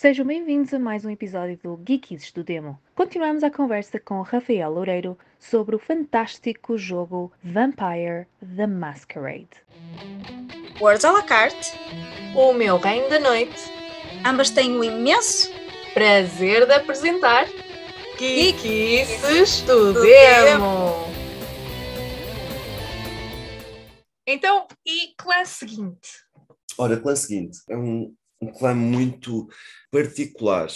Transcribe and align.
Sejam 0.00 0.24
bem-vindos 0.24 0.72
a 0.72 0.78
mais 0.78 1.04
um 1.04 1.10
episódio 1.10 1.58
do 1.62 1.78
Geekies 1.86 2.32
do 2.32 2.42
Demo. 2.42 2.80
Continuamos 2.94 3.44
a 3.44 3.50
conversa 3.50 4.00
com 4.00 4.22
Rafael 4.22 4.70
Loureiro 4.70 5.18
sobre 5.38 5.76
o 5.76 5.78
fantástico 5.78 6.78
jogo 6.78 7.30
Vampire 7.44 8.26
The 8.56 8.66
Masquerade. 8.66 9.50
Words 10.80 11.04
à 11.04 11.12
la 11.12 11.22
carte, 11.22 11.72
O 12.34 12.54
meu 12.54 12.78
reino 12.78 13.10
da 13.10 13.20
noite. 13.20 13.60
ambas 14.24 14.48
têm 14.48 14.74
o 14.74 14.82
imenso 14.82 15.50
Prazer 15.92 16.66
de 16.66 16.72
apresentar 16.72 17.44
Geekies 18.18 19.60
do 19.66 19.92
do 19.92 20.00
Demo. 20.00 20.94
Então, 24.26 24.66
e 24.86 25.12
clã 25.18 25.44
seguinte? 25.44 26.24
Ora, 26.78 26.98
clã 26.98 27.14
seguinte 27.14 27.58
é 27.68 27.76
um, 27.76 28.14
um 28.40 28.50
clã 28.52 28.74
muito 28.74 29.48
particular 29.90 30.68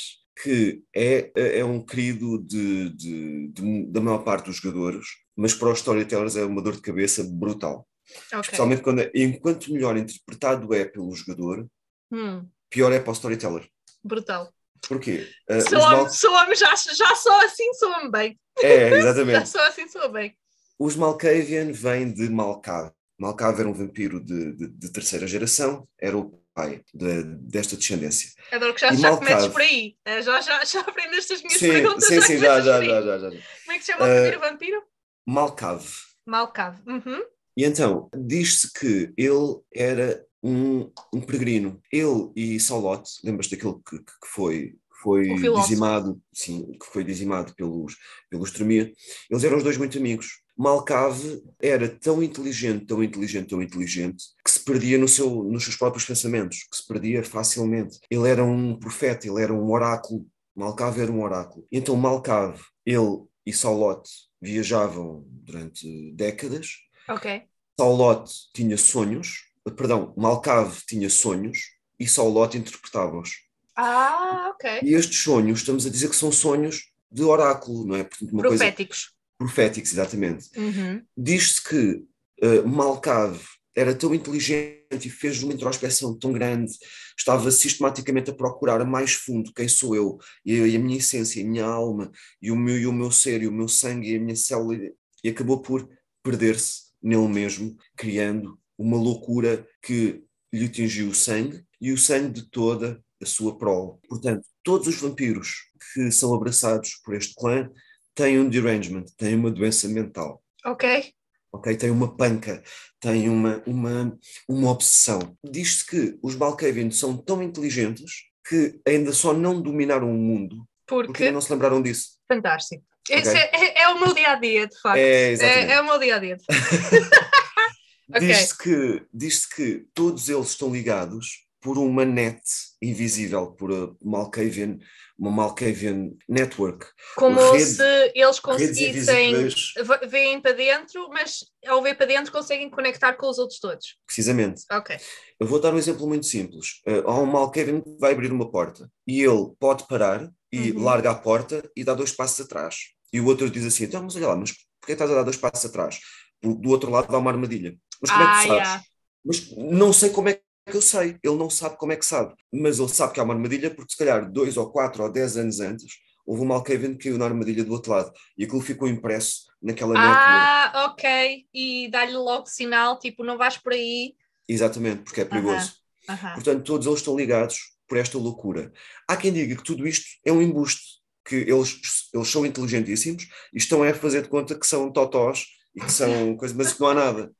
que 0.42 0.82
é, 0.94 1.30
é 1.60 1.64
um 1.64 1.80
querido 1.84 2.38
de, 2.42 2.90
de- 2.90 3.48
de- 3.48 3.86
da 3.86 4.00
maior 4.00 4.18
parte 4.24 4.46
dos 4.46 4.56
jogadores, 4.56 5.06
mas 5.36 5.54
para 5.54 5.70
os 5.70 5.78
storytellers 5.78 6.34
é 6.36 6.44
uma 6.44 6.60
dor 6.60 6.74
de 6.74 6.82
cabeça 6.82 7.22
brutal. 7.24 7.86
Ok. 8.32 8.40
Especialmente 8.40 8.82
quando, 8.82 9.00
é- 9.00 9.10
enquanto 9.14 9.72
melhor 9.72 9.96
interpretado 9.96 10.74
é 10.74 10.84
pelo 10.84 11.14
jogador, 11.14 11.66
Hum, 12.12 12.46
pior 12.68 12.92
é 12.92 12.98
para 13.00 13.10
o 13.10 13.12
storyteller. 13.14 13.68
brutal. 14.02 14.52
Porquê? 14.88 15.26
Ah, 15.48 15.60
Soa-me, 15.62 15.96
mal- 15.96 16.10
soa-me, 16.10 16.54
já, 16.56 16.74
já 16.76 17.14
só 17.14 17.44
assim 17.46 17.72
soa-me 17.74 18.10
bem. 18.10 18.38
É, 18.58 18.90
Já 18.90 18.96
exatamente. 18.98 19.48
só 19.48 19.66
assim 19.68 19.88
soa 19.88 20.08
bem. 20.08 20.36
Os 20.78 20.94
Malkavian 20.96 21.72
vêm 21.72 22.12
de 22.12 22.28
Malkav. 22.28 22.90
Malkav 23.18 23.58
era 23.60 23.68
um 23.68 23.72
vampiro 23.72 24.22
de, 24.22 24.52
de- 24.54 24.68
de 24.68 24.92
terceira 24.92 25.26
geração, 25.26 25.88
era 25.98 26.18
o 26.18 26.38
pai 26.54 26.82
de- 26.94 27.24
desta 27.40 27.76
descendência. 27.76 28.30
Adoro 28.52 28.72
que 28.74 28.80
já, 28.80 28.92
E 28.92 28.96
já 28.96 29.10
Malcave. 29.10 29.26
comeces 29.32 29.52
por 29.52 29.60
aí. 29.60 29.96
Eh, 30.04 30.22
Já, 30.22 30.40
já, 30.40 30.64
já 30.64 30.80
aprendeste 30.80 31.32
as 31.34 31.42
minhas 31.42 31.58
Sim, 31.58 31.68
perguntas. 31.72 32.04
sim, 32.04 32.20
sim, 32.20 32.38
já, 32.38 32.60
já, 32.60 32.82
já, 32.82 33.02
já, 33.02 33.18
já. 33.18 33.30
Como 33.30 33.72
é 33.72 33.78
que 33.78 33.84
se 33.84 33.92
chama 33.92 34.04
o 34.04 34.08
Eh, 34.08 34.30
primeiro 34.30 34.40
vampiro? 34.40 34.82
Malkav. 35.26 35.84
Malcave. 36.26 36.80
Uhum. 36.86 37.22
E 37.56 37.64
então, 37.64 38.08
diz-se 38.16 38.72
que 38.72 39.12
ele 39.16 39.60
era 39.74 40.24
um, 40.42 40.90
um 41.12 41.20
peregrino. 41.20 41.80
Ele 41.92 42.30
e 42.36 42.58
Salot, 42.60 43.02
lembras 43.22 43.48
daquele 43.48 43.74
que, 43.88 43.98
que 43.98 44.26
foi, 44.26 44.74
foi 45.02 45.30
O 45.48 45.54
dizimado, 45.60 46.20
sim, 46.32 46.72
que 46.78 46.86
foi 46.86 47.04
dizimado 47.04 47.54
pelos, 47.54 47.96
pelos 48.30 48.50
Tremir, 48.50 48.92
eles 49.30 49.44
eram 49.44 49.56
os 49.56 49.62
dois 49.62 49.76
muito 49.76 49.98
amigos. 49.98 50.42
Malcave 50.56 51.42
era 51.60 51.88
tão 51.88 52.22
inteligente, 52.22 52.86
tão 52.86 53.02
inteligente, 53.02 53.48
tão 53.48 53.62
inteligente, 53.62 54.24
que 54.44 54.50
se 54.50 54.60
perdia 54.60 54.98
no 54.98 55.08
seu, 55.08 55.44
nos 55.44 55.64
seus 55.64 55.76
próprios 55.76 56.04
pensamentos, 56.04 56.64
que 56.70 56.76
se 56.76 56.86
perdia 56.86 57.22
facilmente. 57.24 57.98
Ele 58.10 58.28
era 58.28 58.44
um 58.44 58.78
profeta, 58.78 59.26
ele 59.26 59.42
era 59.42 59.52
um 59.52 59.70
oráculo. 59.70 60.26
Malcave 60.54 61.00
era 61.00 61.10
um 61.10 61.22
oráculo. 61.22 61.66
Então 61.70 61.96
Malcave, 61.96 62.62
ele 62.86 63.24
e 63.44 63.52
Salot 63.52 64.08
viajavam 64.40 65.24
durante 65.26 66.12
décadas, 66.12 66.84
Ok. 67.08 67.42
Saulot 67.78 68.30
tinha 68.54 68.76
sonhos, 68.78 69.44
perdão, 69.76 70.14
Malcave 70.16 70.80
tinha 70.86 71.10
sonhos 71.10 71.58
e 71.98 72.06
Saulot 72.06 72.56
interpretava-os. 72.56 73.44
Ah, 73.76 74.52
ok. 74.54 74.80
E 74.82 74.94
estes 74.94 75.20
sonhos, 75.20 75.60
estamos 75.60 75.84
a 75.86 75.90
dizer 75.90 76.08
que 76.08 76.16
são 76.16 76.30
sonhos 76.30 76.92
de 77.10 77.22
oráculo, 77.22 77.86
não 77.86 77.96
é? 77.96 78.04
Portanto, 78.04 78.36
Proféticos. 78.36 79.13
Proféticos, 79.38 79.92
exatamente. 79.92 80.48
Uhum. 80.56 81.02
Diz-se 81.16 81.62
que 81.62 82.04
uh, 82.42 82.66
Malcave 82.66 83.40
era 83.76 83.94
tão 83.94 84.14
inteligente 84.14 85.06
e 85.06 85.10
fez 85.10 85.42
uma 85.42 85.52
introspeção 85.52 86.16
tão 86.16 86.32
grande, 86.32 86.72
estava 87.18 87.50
sistematicamente 87.50 88.30
a 88.30 88.34
procurar 88.34 88.80
a 88.80 88.84
mais 88.84 89.14
fundo 89.14 89.52
quem 89.52 89.68
sou 89.68 89.96
eu, 89.96 90.18
e 90.44 90.60
a, 90.60 90.66
e 90.66 90.76
a 90.76 90.78
minha 90.78 90.98
essência, 90.98 91.42
a 91.42 91.46
minha 91.46 91.64
alma, 91.64 92.10
e 92.40 92.50
o 92.50 92.56
meu, 92.56 92.78
e 92.78 92.86
o 92.86 92.92
meu 92.92 93.10
ser, 93.10 93.42
e 93.42 93.48
o 93.48 93.52
meu 93.52 93.66
sangue, 93.66 94.12
e 94.12 94.16
a 94.16 94.20
minha 94.20 94.36
célula, 94.36 94.78
e 95.22 95.28
acabou 95.28 95.60
por 95.60 95.88
perder-se 96.22 96.84
nele 97.02 97.28
mesmo, 97.28 97.76
criando 97.96 98.58
uma 98.78 98.96
loucura 98.96 99.66
que 99.82 100.22
lhe 100.52 100.66
atingiu 100.66 101.08
o 101.08 101.14
sangue 101.14 101.64
e 101.80 101.92
o 101.92 101.98
sangue 101.98 102.40
de 102.40 102.50
toda 102.50 103.02
a 103.20 103.26
sua 103.26 103.58
prole. 103.58 103.98
Portanto, 104.08 104.46
todos 104.62 104.88
os 104.88 104.96
vampiros 104.96 105.70
que 105.92 106.10
são 106.10 106.34
abraçados 106.34 107.00
por 107.04 107.14
este 107.14 107.34
clã 107.34 107.70
têm 108.14 108.38
um 108.38 108.48
derangement, 108.48 109.04
têm 109.16 109.34
uma 109.34 109.50
doença 109.50 109.88
mental 109.88 110.42
Ok. 110.64 111.12
ok? 111.52 111.76
Tem 111.76 111.90
uma 111.90 112.16
panca, 112.16 112.62
tem 113.00 113.28
uma, 113.28 113.62
uma, 113.66 114.18
uma 114.48 114.70
obsessão. 114.70 115.36
Diz-se 115.44 115.84
que 115.86 116.18
os 116.22 116.34
Balkavian 116.34 116.90
são 116.90 117.16
tão 117.16 117.42
inteligentes 117.42 118.24
que 118.48 118.78
ainda 118.86 119.12
só 119.12 119.32
não 119.32 119.60
dominaram 119.60 120.10
o 120.10 120.14
mundo 120.14 120.66
porque 120.86 121.06
Porque. 121.06 121.30
não 121.30 121.40
se 121.40 121.50
lembraram 121.52 121.80
disso. 121.82 122.18
Fantástico. 122.28 122.84
Ok. 123.10 123.16
Esse 123.20 123.36
é, 123.36 123.50
é- 123.54 123.82
é 123.82 123.88
o 123.88 123.98
meu 124.00 124.14
dia 124.14 124.32
a 124.32 124.34
dia, 124.36 124.66
de 124.66 124.80
facto. 124.80 124.96
É, 124.98 125.30
exatamente. 125.32 125.70
é, 125.70 125.74
é 125.74 125.80
o 125.80 125.84
meu 125.84 125.98
dia 125.98 126.16
a 126.16 126.18
dia. 126.18 126.36
Diz-se 128.20 128.56
que, 128.58 129.02
diz 129.12 129.46
que 129.46 129.86
todos 129.94 130.28
eles 130.28 130.48
estão 130.48 130.70
ligados 130.70 131.43
por 131.64 131.78
uma 131.78 132.04
net 132.04 132.42
invisível, 132.82 133.52
por 133.52 133.96
Malkavian, 134.04 134.76
uma 135.18 135.30
Malkavian 135.30 136.10
network. 136.28 136.86
Como 137.16 137.40
Rede- 137.52 137.64
se 137.64 138.12
eles 138.14 138.38
conseguissem. 138.38 138.90
invisíveis, 139.30 139.72
v- 139.74 140.06
Veem 140.06 140.40
para 140.42 140.52
dentro, 140.52 141.08
mas 141.08 141.38
ao 141.66 141.82
ver 141.82 141.94
para 141.96 142.04
dentro 142.04 142.30
conseguem 142.30 142.68
conectar 142.68 143.14
com 143.14 143.30
os 143.30 143.38
outros 143.38 143.58
todos. 143.58 143.96
precisamente. 144.06 144.62
Ok. 144.70 144.94
Eu 145.40 145.46
vou 145.46 145.58
dar 145.58 145.72
um 145.72 145.78
exemplo 145.78 146.06
muito 146.06 146.26
simples. 146.26 146.82
Uh, 146.86 147.08
há 147.08 147.18
um 147.18 147.24
Malkavian 147.24 147.80
que 147.80 147.96
vai 147.98 148.12
abrir 148.12 148.30
uma 148.30 148.50
porta 148.50 148.90
e 149.06 149.22
ele 149.22 149.50
pode 149.58 149.86
parar 149.88 150.30
e 150.52 150.70
Uhum. 150.72 150.82
larga 150.84 151.12
a 151.12 151.14
porta 151.14 151.68
e 151.74 151.82
dá 151.82 151.94
dois 151.94 152.12
passos 152.12 152.44
atrás. 152.44 152.76
E 153.10 153.20
o 153.20 153.26
outro 153.26 153.48
diz 153.48 153.64
assim: 153.64 153.84
então, 153.84 154.02
mas 154.02 154.14
olha 154.16 154.28
lá, 154.28 154.36
mas 154.36 154.52
porquê 154.80 154.92
estás 154.92 155.10
a 155.10 155.14
dar 155.14 155.22
dois 155.22 155.38
passos 155.38 155.64
atrás? 155.64 155.98
Porque 156.42 156.60
do 156.60 156.68
outro 156.68 156.90
lado 156.90 157.14
há 157.14 157.18
uma 157.18 157.30
armadilha. 157.30 157.74
Mas 158.02 158.10
como 158.10 158.22
é 158.22 158.26
que 158.26 158.32
Ah, 158.32 158.42
tu 158.42 158.48
sabes? 158.48 158.68
yeah. 158.68 158.82
Mas 159.24 159.50
não 159.56 159.92
sei 159.94 160.10
como 160.10 160.28
é 160.28 160.38
que 160.70 160.76
eu 160.76 160.82
sei. 160.82 161.18
Ele 161.22 161.36
não 161.36 161.50
sabe 161.50 161.76
como 161.76 161.92
é 161.92 161.96
que 161.96 162.06
sabe. 162.06 162.34
Mas 162.52 162.78
ele 162.78 162.88
sabe 162.88 163.12
que 163.12 163.20
há 163.20 163.22
uma 163.22 163.34
armadilha 163.34 163.70
porque 163.70 163.92
se 163.92 163.98
calhar 163.98 164.30
dois 164.30 164.56
ou 164.56 164.70
quatro 164.70 165.02
ou 165.02 165.12
dez 165.12 165.36
anos 165.36 165.60
antes 165.60 165.98
houve 166.26 166.42
um 166.42 166.46
Malkavian 166.46 166.94
que 166.94 167.04
caiu 167.04 167.18
na 167.18 167.26
armadilha 167.26 167.64
do 167.64 167.72
outro 167.72 167.92
lado 167.92 168.12
e 168.36 168.44
aquilo 168.44 168.60
ficou 168.60 168.88
impresso 168.88 169.44
naquela 169.62 169.94
network. 169.94 170.24
Ah, 170.26 170.90
ok. 170.90 171.46
E 171.52 171.88
dá-lhe 171.90 172.16
logo 172.16 172.46
sinal, 172.46 172.98
tipo, 172.98 173.22
não 173.22 173.36
vais 173.36 173.58
por 173.58 173.72
aí. 173.72 174.14
Exatamente, 174.48 175.02
porque 175.02 175.20
é 175.20 175.24
perigoso. 175.24 175.74
Aham. 176.08 176.34
Portanto, 176.34 176.64
todos 176.64 176.86
eles 176.86 177.00
estão 177.00 177.16
ligados 177.16 177.74
por 177.86 177.98
esta 177.98 178.18
loucura. 178.18 178.72
Há 179.08 179.16
quem 179.16 179.32
diga 179.32 179.56
que 179.56 179.62
tudo 179.62 179.86
isto 179.86 180.06
é 180.24 180.32
um 180.32 180.42
embuste, 180.42 180.82
que 181.24 181.36
eles, 181.36 181.78
eles 182.12 182.28
são 182.28 182.44
inteligentíssimos 182.44 183.24
e 183.52 183.58
estão 183.58 183.82
a 183.82 183.94
fazer 183.94 184.22
de 184.22 184.28
conta 184.28 184.58
que 184.58 184.66
são 184.66 184.90
totós 184.92 185.46
e 185.74 185.80
que 185.80 185.92
são 185.92 186.36
coisas, 186.36 186.56
mas 186.56 186.72
que 186.72 186.80
não 186.80 186.88
há 186.88 186.94
nada. 186.94 187.32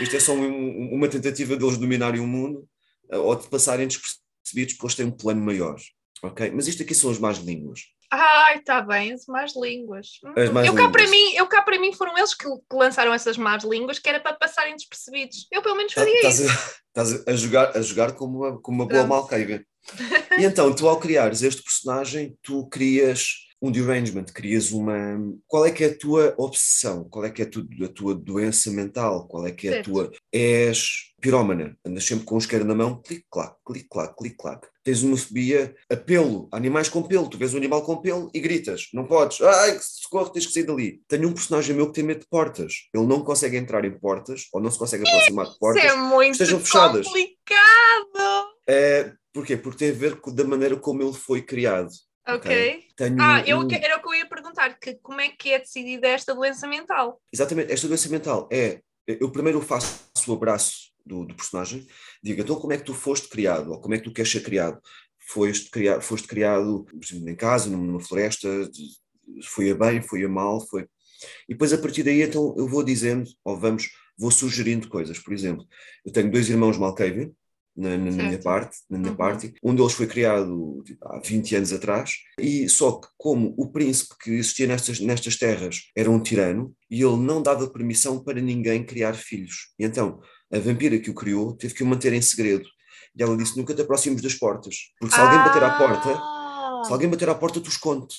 Isto 0.00 0.16
é 0.16 0.20
só 0.20 0.32
um- 0.32 0.92
uma 0.94 1.08
tentativa 1.08 1.56
deles 1.56 1.78
dominarem 1.78 2.20
o 2.20 2.26
mundo 2.26 2.66
eh, 3.10 3.16
ou 3.18 3.34
de 3.36 3.48
passarem 3.48 3.86
despercebidos 3.86 4.74
porque 4.74 4.86
eles 4.86 4.94
têm 4.94 5.06
um 5.06 5.10
plano 5.10 5.40
maior. 5.44 5.76
Ok? 6.22 6.50
Mas 6.54 6.68
isto 6.68 6.82
aqui 6.82 6.94
são 6.94 7.10
as 7.10 7.18
más 7.18 7.38
línguas. 7.38 7.80
Ai, 8.10 8.58
está 8.58 8.80
bem, 8.82 9.12
as 9.12 9.24
más 9.26 9.54
línguas. 9.56 10.20
Hum. 10.24 10.34
As 10.36 10.50
más 10.50 10.66
eu, 10.66 10.74
cá 10.74 10.88
para 10.90 11.06
mim, 11.08 11.32
eu 11.34 11.46
cá 11.46 11.62
para 11.62 11.80
mim 11.80 11.92
foram 11.94 12.16
eles 12.16 12.34
que, 12.34 12.46
lançaram 12.72 13.12
essas 13.14 13.36
más 13.38 13.64
línguas, 13.64 13.98
que 13.98 14.08
era 14.08 14.20
para 14.20 14.34
passarem 14.36 14.76
despercebidos. 14.76 15.46
Eu 15.50 15.62
pelo 15.62 15.74
menos 15.76 15.94
Tá- 15.94 16.02
faria 16.02 16.16
Estás 16.16 16.38
isso. 16.40 16.50
a, 16.50 17.08
estás 17.10 17.26
a 17.28 17.32
jogar, 17.36 17.76
a 17.76 17.80
jogar 17.82 18.12
como 18.12 18.38
uma, 18.40 18.60
como 18.60 18.82
uma 18.82 18.86
boa. 18.88 19.06
Malkavian. 19.06 19.64
E 20.38 20.44
então, 20.44 20.72
tu 20.74 20.86
ao 20.88 21.00
criares 21.00 21.42
este 21.42 21.62
personagem, 21.62 22.36
tu 22.42 22.68
crias 22.68 23.32
um 23.62 23.70
derangement, 23.70 24.24
crias 24.24 24.72
uma... 24.72 24.92
Qual 25.46 25.64
é 25.64 25.70
que 25.70 25.84
é 25.84 25.86
a 25.86 25.96
tua 25.96 26.34
obsessão? 26.36 27.04
Qual 27.08 27.24
é 27.24 27.30
que 27.30 27.42
é 27.42 27.44
a 27.44 27.48
tua, 27.48 27.64
a 27.84 27.88
tua 27.88 28.14
doença 28.14 28.70
mental? 28.72 29.28
Qual 29.28 29.46
é 29.46 29.52
que 29.52 29.68
é 29.68 29.70
a 29.70 29.74
Certo. 29.74 29.90
tua... 29.92 30.12
És 30.32 31.12
pirómana, 31.20 31.78
andas 31.86 32.04
sempre 32.04 32.24
com 32.24 32.34
o 32.34 32.38
isqueiro 32.38 32.64
na 32.64 32.74
mão, 32.74 33.00
clic-clac, 33.00 33.54
clic-clac, 33.64 34.16
clic-clac. 34.16 34.66
Tens 34.82 35.04
uma 35.04 35.16
fobia 35.16 35.72
a 35.88 35.94
pelo, 35.96 36.48
animais 36.50 36.88
com 36.88 37.00
pelo. 37.00 37.28
Tu 37.28 37.38
vês 37.38 37.54
um 37.54 37.58
animal 37.58 37.82
com 37.82 37.98
pelo 37.98 38.28
e 38.34 38.40
gritas. 38.40 38.88
Não 38.92 39.06
podes. 39.06 39.40
Ai, 39.40 39.78
socorro, 39.80 40.30
tens 40.30 40.46
que 40.46 40.52
sair 40.52 40.64
dali. 40.64 41.00
Tenho 41.06 41.28
um 41.28 41.32
personagem 41.32 41.76
meu 41.76 41.86
que 41.86 41.92
tem 41.92 42.02
medo 42.02 42.22
de 42.22 42.26
portas. 42.28 42.88
Ele 42.92 43.06
não 43.06 43.22
consegue 43.22 43.56
entrar 43.56 43.84
em 43.84 43.96
portas, 43.96 44.48
ou 44.52 44.60
não 44.60 44.72
se 44.72 44.78
consegue 44.78 45.06
aproximar 45.08 45.44
de 45.44 45.50
Isso 45.52 45.60
portas. 45.60 45.84
é 45.84 45.94
muito 45.94 46.32
estejam 46.32 46.58
fechadas. 46.58 47.06
complicado. 47.06 48.48
É, 48.68 49.12
porquê? 49.32 49.56
Porque 49.56 49.78
tem 49.78 49.90
a 49.90 49.98
ver 49.98 50.20
com 50.20 50.34
da 50.34 50.42
maneira 50.42 50.76
como 50.76 51.02
ele 51.02 51.12
foi 51.12 51.40
criado. 51.42 51.90
Ok. 52.26 52.84
Tenho 52.96 53.16
Ah, 53.20 53.42
eu, 53.46 53.68
era 53.70 53.96
o 53.96 54.02
que 54.02 54.08
eu 54.08 54.14
ia 54.14 54.26
perguntar, 54.26 54.78
que 54.78 54.94
como 54.96 55.20
é 55.20 55.28
que 55.28 55.52
é 55.52 55.58
decidida 55.58 56.08
esta 56.08 56.34
doença 56.34 56.66
mental? 56.68 57.20
Exatamente, 57.32 57.72
esta 57.72 57.88
doença 57.88 58.08
mental 58.08 58.48
é. 58.50 58.80
Eu 59.06 59.30
primeiro 59.32 59.60
faço 59.60 60.08
o 60.28 60.32
abraço 60.32 60.92
do, 61.04 61.24
do 61.24 61.34
personagem, 61.34 61.84
digo, 62.22 62.40
então 62.40 62.54
como 62.54 62.72
é 62.72 62.78
que 62.78 62.84
tu 62.84 62.94
foste 62.94 63.28
criado, 63.28 63.72
ou 63.72 63.80
como 63.80 63.94
é 63.94 63.98
que 63.98 64.04
tu 64.04 64.12
queres 64.12 64.30
ser 64.30 64.42
criado? 64.42 64.80
Foste 65.18 65.70
criado, 65.70 66.00
foste 66.02 66.28
criado 66.28 66.84
por 66.84 67.02
exemplo, 67.02 67.28
em 67.28 67.34
casa, 67.34 67.68
numa 67.68 68.00
floresta, 68.00 68.48
foi 69.44 69.70
a 69.70 69.74
bem, 69.74 70.00
foi 70.00 70.24
a 70.24 70.28
mal, 70.28 70.60
foi. 70.60 70.86
E 71.48 71.54
depois 71.54 71.72
a 71.72 71.78
partir 71.78 72.04
daí 72.04 72.22
então 72.22 72.54
eu 72.56 72.68
vou 72.68 72.84
dizendo, 72.84 73.28
ou 73.44 73.58
vamos, 73.58 73.90
vou 74.16 74.30
sugerindo 74.30 74.88
coisas. 74.88 75.18
Por 75.18 75.32
exemplo, 75.32 75.66
eu 76.04 76.12
tenho 76.12 76.30
dois 76.30 76.48
irmãos 76.48 76.78
Malkavian, 76.78 77.30
na, 77.76 77.90
na 77.96 78.10
minha 78.10 78.38
parte, 78.38 78.76
na 78.90 78.98
minha 78.98 79.10
Uhum. 79.10 79.16
parte. 79.16 79.54
Um 79.62 79.74
deles 79.74 79.92
foi 79.92 80.06
criado 80.06 80.82
tipo, 80.84 81.06
há 81.08 81.18
20 81.20 81.56
anos 81.56 81.72
atrás, 81.72 82.12
e 82.38 82.68
só 82.68 82.92
que 83.00 83.08
como 83.16 83.54
o 83.56 83.70
príncipe 83.70 84.14
que 84.22 84.30
existia 84.32 84.66
nestas, 84.66 85.00
nestas 85.00 85.36
terras 85.36 85.82
era 85.96 86.10
um 86.10 86.20
tirano, 86.22 86.74
e 86.90 87.02
ele 87.02 87.16
não 87.16 87.42
dava 87.42 87.66
permissão 87.70 88.22
para 88.22 88.40
ninguém 88.40 88.84
criar 88.84 89.14
filhos. 89.14 89.72
E 89.78 89.84
então, 89.84 90.20
a 90.52 90.58
vampira 90.58 90.98
que 90.98 91.10
o 91.10 91.14
criou 91.14 91.56
teve 91.56 91.72
que 91.74 91.82
o 91.82 91.86
manter 91.86 92.12
em 92.12 92.20
segredo. 92.22 92.68
E 93.16 93.22
ela 93.22 93.36
disse, 93.36 93.56
nunca 93.56 93.74
te 93.74 93.82
aproximes 93.82 94.20
das 94.22 94.34
portas, 94.34 94.76
porque 94.98 95.14
se 95.14 95.20
alguém 95.20 95.38
bater 95.38 95.62
à 95.64 95.70
porta, 95.78 96.10
Ah! 96.14 96.82
se 96.86 96.92
alguém 96.92 97.08
bater 97.08 97.28
à 97.28 97.34
porta, 97.34 97.60
tu 97.60 97.68
esconde. 97.68 98.14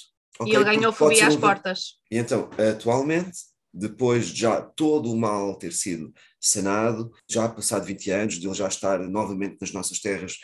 E 0.48 0.56
ele 0.56 0.64
ganhou 0.64 0.92
fobia 0.92 1.28
às 1.28 1.36
um 1.36 1.40
va- 1.40 1.50
portas. 1.50 2.00
e 2.12 2.18
então, 2.18 2.50
atualmente, 2.58 3.38
depois 3.74 4.28
de 4.28 4.42
já 4.42 4.62
todo 4.62 5.12
o 5.12 5.18
mal 5.18 5.56
ter 5.58 5.74
sido 5.74 6.14
sanado, 6.40 7.12
já 7.30 7.48
passado 7.50 7.86
20 7.86 8.12
anos, 8.12 8.36
de 8.36 8.48
ele 8.48 8.54
já 8.54 8.68
estar 8.68 9.00
novamente 9.10 9.58
nas 9.60 9.72
nossas 9.72 10.00
terras, 10.00 10.38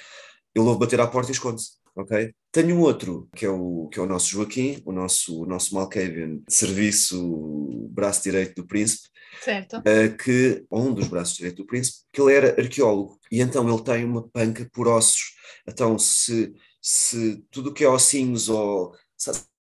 ele 0.55 0.65
ouve 0.65 0.79
bater 0.79 0.99
à 0.99 1.07
porta 1.07 1.31
e 1.31 1.33
esconde-se. 1.33 1.73
ok? 1.95 2.33
Tenho 2.51 2.75
um 2.75 2.81
outro, 2.81 3.29
que 3.35 3.45
é 3.45 3.49
o, 3.49 3.87
que 3.91 3.99
é 3.99 4.01
o 4.01 4.07
nosso 4.07 4.27
Joaquim, 4.29 4.81
o 4.85 4.91
nosso, 4.91 5.43
o 5.43 5.45
nosso 5.45 5.75
Malkavian 5.75 6.37
de 6.37 6.53
serviço 6.53 7.87
braço 7.91 8.23
direito 8.23 8.55
do 8.61 8.67
príncipe, 8.67 9.09
Certo. 9.43 9.81
eh, 9.85 10.09
que, 10.09 10.65
um 10.71 10.93
dos 10.93 11.07
braços 11.07 11.35
direito 11.35 11.57
do 11.57 11.65
príncipe, 11.65 11.99
que 12.11 12.21
ele 12.21 12.33
era 12.33 12.59
arqueólogo 12.61 13.19
e 13.31 13.41
então 13.41 13.67
ele 13.67 13.83
tem 13.83 14.05
uma 14.05 14.27
panca 14.29 14.67
por 14.73 14.87
ossos. 14.87 15.35
Então, 15.67 15.99
se, 15.99 16.53
se 16.81 17.43
tudo 17.51 17.69
o 17.69 17.73
que 17.73 17.83
é 17.83 17.89
ossinhos 17.89 18.49
ou. 18.49 18.95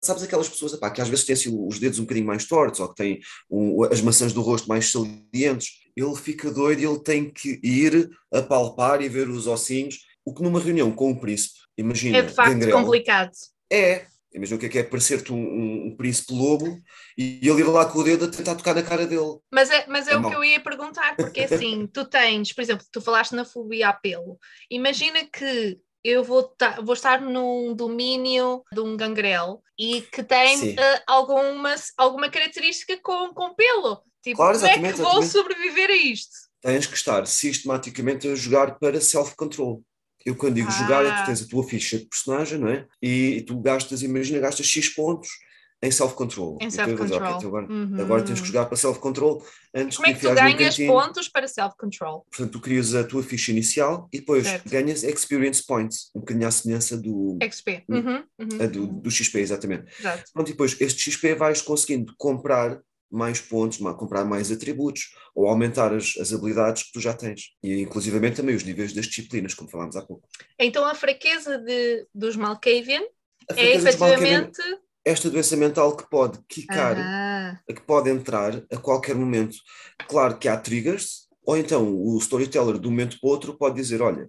Sa- 0.07 0.13
Sabes 0.13 0.23
aquelas 0.23 0.49
pessoas 0.49 0.73
epá, 0.73 0.91
que 0.91 1.01
às 1.03 1.09
vezes 1.09 1.25
têm 1.25 1.35
assim, 1.35 1.55
os 1.67 1.79
dedos 1.79 1.99
um 1.99 2.03
bocadinho 2.03 2.27
mais 2.27 2.45
tortos 2.47 2.81
ou 2.81 2.89
que 2.89 2.95
têm 2.95 3.21
um- 3.51 3.83
as 3.85 4.01
maçãs 4.01 4.33
do 4.33 4.41
rosto 4.41 4.69
mais 4.69 4.91
salientes, 4.91 5.69
ele 5.97 6.17
fica 6.17 6.51
doido 6.51 6.81
e 6.81 6.85
ele 6.87 7.01
tem 7.01 7.29
que 7.31 7.61
ir 7.63 8.09
a 8.33 8.41
palpar 8.43 9.03
e 9.03 9.09
ver 9.09 9.29
os 9.29 9.47
ossinhos, 9.47 9.99
o 10.25 10.33
que 10.35 10.43
numa 10.43 10.61
reunião 10.61 10.91
com 10.93 11.11
o 11.11 11.21
príncipe, 11.21 11.55
imagina, 11.77 12.19
É 12.19 12.23
de 12.23 12.33
facto 12.33 12.71
complicado. 12.71 13.33
é. 13.71 14.07
Imagina 14.35 14.57
o 14.57 14.61
que 14.61 14.67
é 14.67 14.69
que 14.69 14.79
é 14.79 14.83
parecer-te 14.83 15.33
um, 15.33 15.37
um- 15.39 15.87
um 15.87 15.97
príncipe 15.97 16.35
lobo 16.35 16.79
e 17.17 17.39
ele 17.43 17.61
ir 17.61 17.65
lá 17.65 17.87
com 17.87 18.01
o 18.01 18.05
dedo 18.05 18.27
a 18.27 18.29
tentar 18.29 18.55
tocar 18.55 18.75
na 18.75 18.83
cara 18.83 19.07
dele. 19.07 19.39
Mas 19.51 19.71
é, 19.71 19.87
mas 19.89 20.07
é, 20.07 20.13
É 20.13 20.17
o 20.19 20.21
mau. 20.21 20.31
que 20.31 20.37
eu 20.37 20.45
ia 20.45 20.61
perguntar, 20.61 21.17
porque 21.17 21.41
assim, 21.41 21.87
tu 21.91 22.05
tens, 22.05 22.53
por 22.53 22.61
exemplo, 22.61 22.85
tu 22.93 23.01
falaste 23.01 23.33
na 23.35 23.47
fobia 23.47 23.89
a 23.89 23.93
pelo. 23.95 24.39
Imagina 24.71 25.25
que 25.25 25.79
eu 26.09 26.23
vou, 26.25 26.55
vou 26.83 26.95
estar 26.95 27.21
num 27.21 27.75
domínio 27.75 28.63
de 28.73 28.81
um 28.81 28.97
gangrel 28.97 29.63
e 29.79 30.03
que 30.03 30.23
tem 30.23 30.77
eh, 30.79 31.03
alguma, 31.07 31.75
alguma 31.97 32.29
característica 32.31 32.97
com, 33.03 33.33
com 33.35 33.55
pelo. 33.55 34.03
Tipo, 34.23 34.37
Claro, 34.39 34.59
como 34.59 34.87
é 34.87 34.93
que 34.93 35.01
vou 35.01 35.23
sobreviver 35.23 35.91
a 35.91 35.97
isto? 35.97 36.47
tens 36.63 36.87
que 36.87 36.97
estar 36.97 37.25
sistematicamente 37.27 38.27
a 38.27 38.35
jogar 38.35 38.77
para 38.79 39.01
self-control. 39.01 39.83
Eu 40.25 40.35
quando 40.35 40.55
digo 40.55 40.71
jogar 40.71 41.05
é 41.05 41.13
que 41.13 41.21
Ah. 41.21 41.27
tens 41.27 41.43
a 41.43 41.47
tua 41.47 41.63
ficha 41.63 41.99
de 41.99 42.07
personagem, 42.07 42.59
não 42.59 42.69
é? 42.69 42.85
E, 43.01 43.43
tu 43.47 43.61
gastas, 43.61 44.03
imagina, 44.03 44.41
gastas 44.41 44.67
X 44.67 44.89
pontos 44.89 45.29
em 45.83 45.91
self-control. 45.91 46.59
Em 46.61 46.71
self-control. 46.71 47.37
então 47.37 47.49
agora, 47.49 47.67
Uhum. 47.67 48.01
agora 48.01 48.25
tens 48.25 48.41
que 48.41 48.47
jogar 48.47 48.67
para 48.67 48.77
self-control 48.77 49.45
antes 49.75 49.97
Como 49.97 50.09
é 50.09 50.15
que 50.15 50.21
tu 50.21 50.35
ganhas 50.35 50.77
pontos 50.79 51.29
para 51.29 51.47
self-control? 51.47 52.27
Portanto, 52.31 52.51
tu 52.53 52.61
crias 52.61 52.95
a 52.95 53.05
tua 53.05 53.23
ficha 53.23 53.51
inicial 53.53 54.09
e 54.13 54.21
depois 54.21 54.47
Certo. 54.47 54.69
ganhas 54.69 55.03
experience 55.03 55.65
points, 55.65 56.11
um 56.15 56.21
bocadinho 56.21 56.49
à 56.49 56.51
semelhança 56.51 56.97
do, 56.97 57.39
XP. 57.43 57.85
Hum. 57.89 57.97
Uhum, 57.97 58.25
uhum, 58.39 58.69
do, 58.69 58.81
uhum. 58.81 58.99
do 59.01 59.11
XP, 59.11 59.39
exatamente. 59.39 59.85
Exato. 59.99 60.25
Pronto, 60.33 60.49
e 60.49 60.53
depois 60.53 60.77
este 60.81 61.11
XP 61.11 61.35
vais 61.35 61.61
conseguindo 61.61 62.15
comprar 62.17 62.81
mais 63.11 63.41
pontos, 63.41 63.79
comprar 63.97 64.25
mais 64.25 64.51
atributos 64.51 65.15
ou 65.35 65.47
aumentar 65.49 65.95
as, 65.95 66.15
as 66.19 66.33
habilidades 66.33 66.85
que 66.85 66.93
tu 66.93 67.01
já 67.01 67.15
tens. 67.15 67.53
E 67.63 67.81
inclusivamente 67.83 68.37
também 68.37 68.55
os 68.55 68.65
níveis 68.65 68.93
das 68.93 69.07
disciplinas, 69.07 69.55
como 69.55 69.71
falámos 69.71 69.97
há 69.97 70.03
pouco. 70.03 70.27
Então 70.59 70.85
a 70.85 70.95
fraqueza 70.95 71.59
de, 71.59 72.07
dos 72.15 72.35
Malkavian 72.35 73.03
é 73.51 73.75
dos 73.79 73.97
Malkavian, 73.97 74.49
efetivamente. 74.49 74.86
Esta 75.07 75.31
doença 75.31 75.57
mental 75.57 75.97
que 75.97 76.09
pode 76.11 76.39
quicar, 76.49 76.97
Ah, 76.99 77.59
que 77.69 77.81
pode 77.83 78.11
entrar 78.11 78.63
a 78.71 78.77
qualquer 78.77 79.15
momento. 79.15 79.57
Claro 80.09 80.37
que 80.39 80.49
há 80.49 80.57
triggers, 80.57 81.27
ou 81.47 81.57
então 81.57 81.95
o 81.95 82.19
storyteller 82.19 82.77
de 82.79 82.89
um 82.89 82.91
momento 82.91 83.19
para 83.21 83.29
o 83.29 83.31
outro 83.31 83.57
pode 83.57 83.77
dizer, 83.77 84.03
olha, 84.03 84.29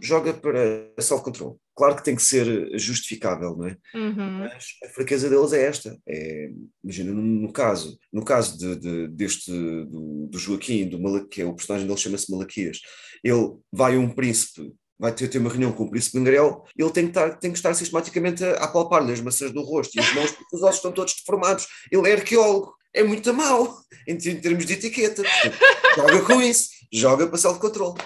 joga 0.00 0.32
para 0.32 0.90
self-control. 0.98 1.60
Claro 1.76 1.94
que 1.96 2.04
tem 2.04 2.16
que 2.16 2.22
ser 2.22 2.70
justificável, 2.78 3.54
não 3.56 3.66
é? 3.66 3.76
uhum. 3.94 4.38
Mas 4.38 4.64
a 4.82 4.88
fraqueza 4.88 5.28
deles 5.28 5.52
é 5.52 5.66
esta. 5.66 5.98
É, 6.08 6.50
imagina, 6.82 7.12
no, 7.12 7.20
no 7.20 7.52
caso, 7.52 7.98
no 8.12 8.24
caso 8.24 8.56
de, 8.56 8.76
de- 8.76 9.08
deste 9.08 9.50
do, 9.52 10.26
do 10.30 10.38
Joaquim, 10.38 10.88
do 10.88 10.98
Malaquias, 11.00 11.28
que 11.30 11.42
é 11.42 11.44
o 11.44 11.54
personagem 11.54 11.86
dele 11.86 11.98
chama-se 12.00 12.30
Malaquias, 12.30 12.78
ele 13.22 13.56
vai 13.72 13.96
a 13.96 13.98
um 13.98 14.08
príncipe, 14.08 14.72
vai 14.98 15.12
ter, 15.12 15.28
ter 15.28 15.38
uma 15.38 15.50
reunião 15.50 15.72
com 15.72 15.84
o 15.84 15.90
príncipe 15.90 16.18
Gangrel, 16.18 16.64
ele 16.76 16.90
tem 16.90 17.04
que 17.04 17.10
estar, 17.10 17.36
tem 17.38 17.50
que 17.50 17.58
estar 17.58 17.74
sistematicamente 17.74 18.44
a, 18.44 18.64
a 18.64 18.68
palpar-lhe 18.68 19.12
as 19.12 19.20
maçãs 19.20 19.52
do 19.52 19.62
rosto 19.62 19.96
e 19.96 20.00
as 20.00 20.14
mãos, 20.14 20.30
porque 20.30 20.56
os 20.56 20.62
ossos 20.62 20.76
estão 20.76 20.92
todos 20.92 21.14
deformados. 21.14 21.66
Ele 21.90 22.08
é 22.08 22.14
arqueólogo. 22.14 22.74
É 22.92 23.02
muito 23.02 23.34
mau 23.34 23.76
em, 24.06 24.14
em 24.14 24.40
termos 24.40 24.64
de 24.66 24.74
etiqueta. 24.74 25.22
Joga 25.96 26.24
com 26.24 26.40
isso. 26.40 26.70
Joga 26.92 27.26
para 27.26 27.38
self-control. 27.38 27.96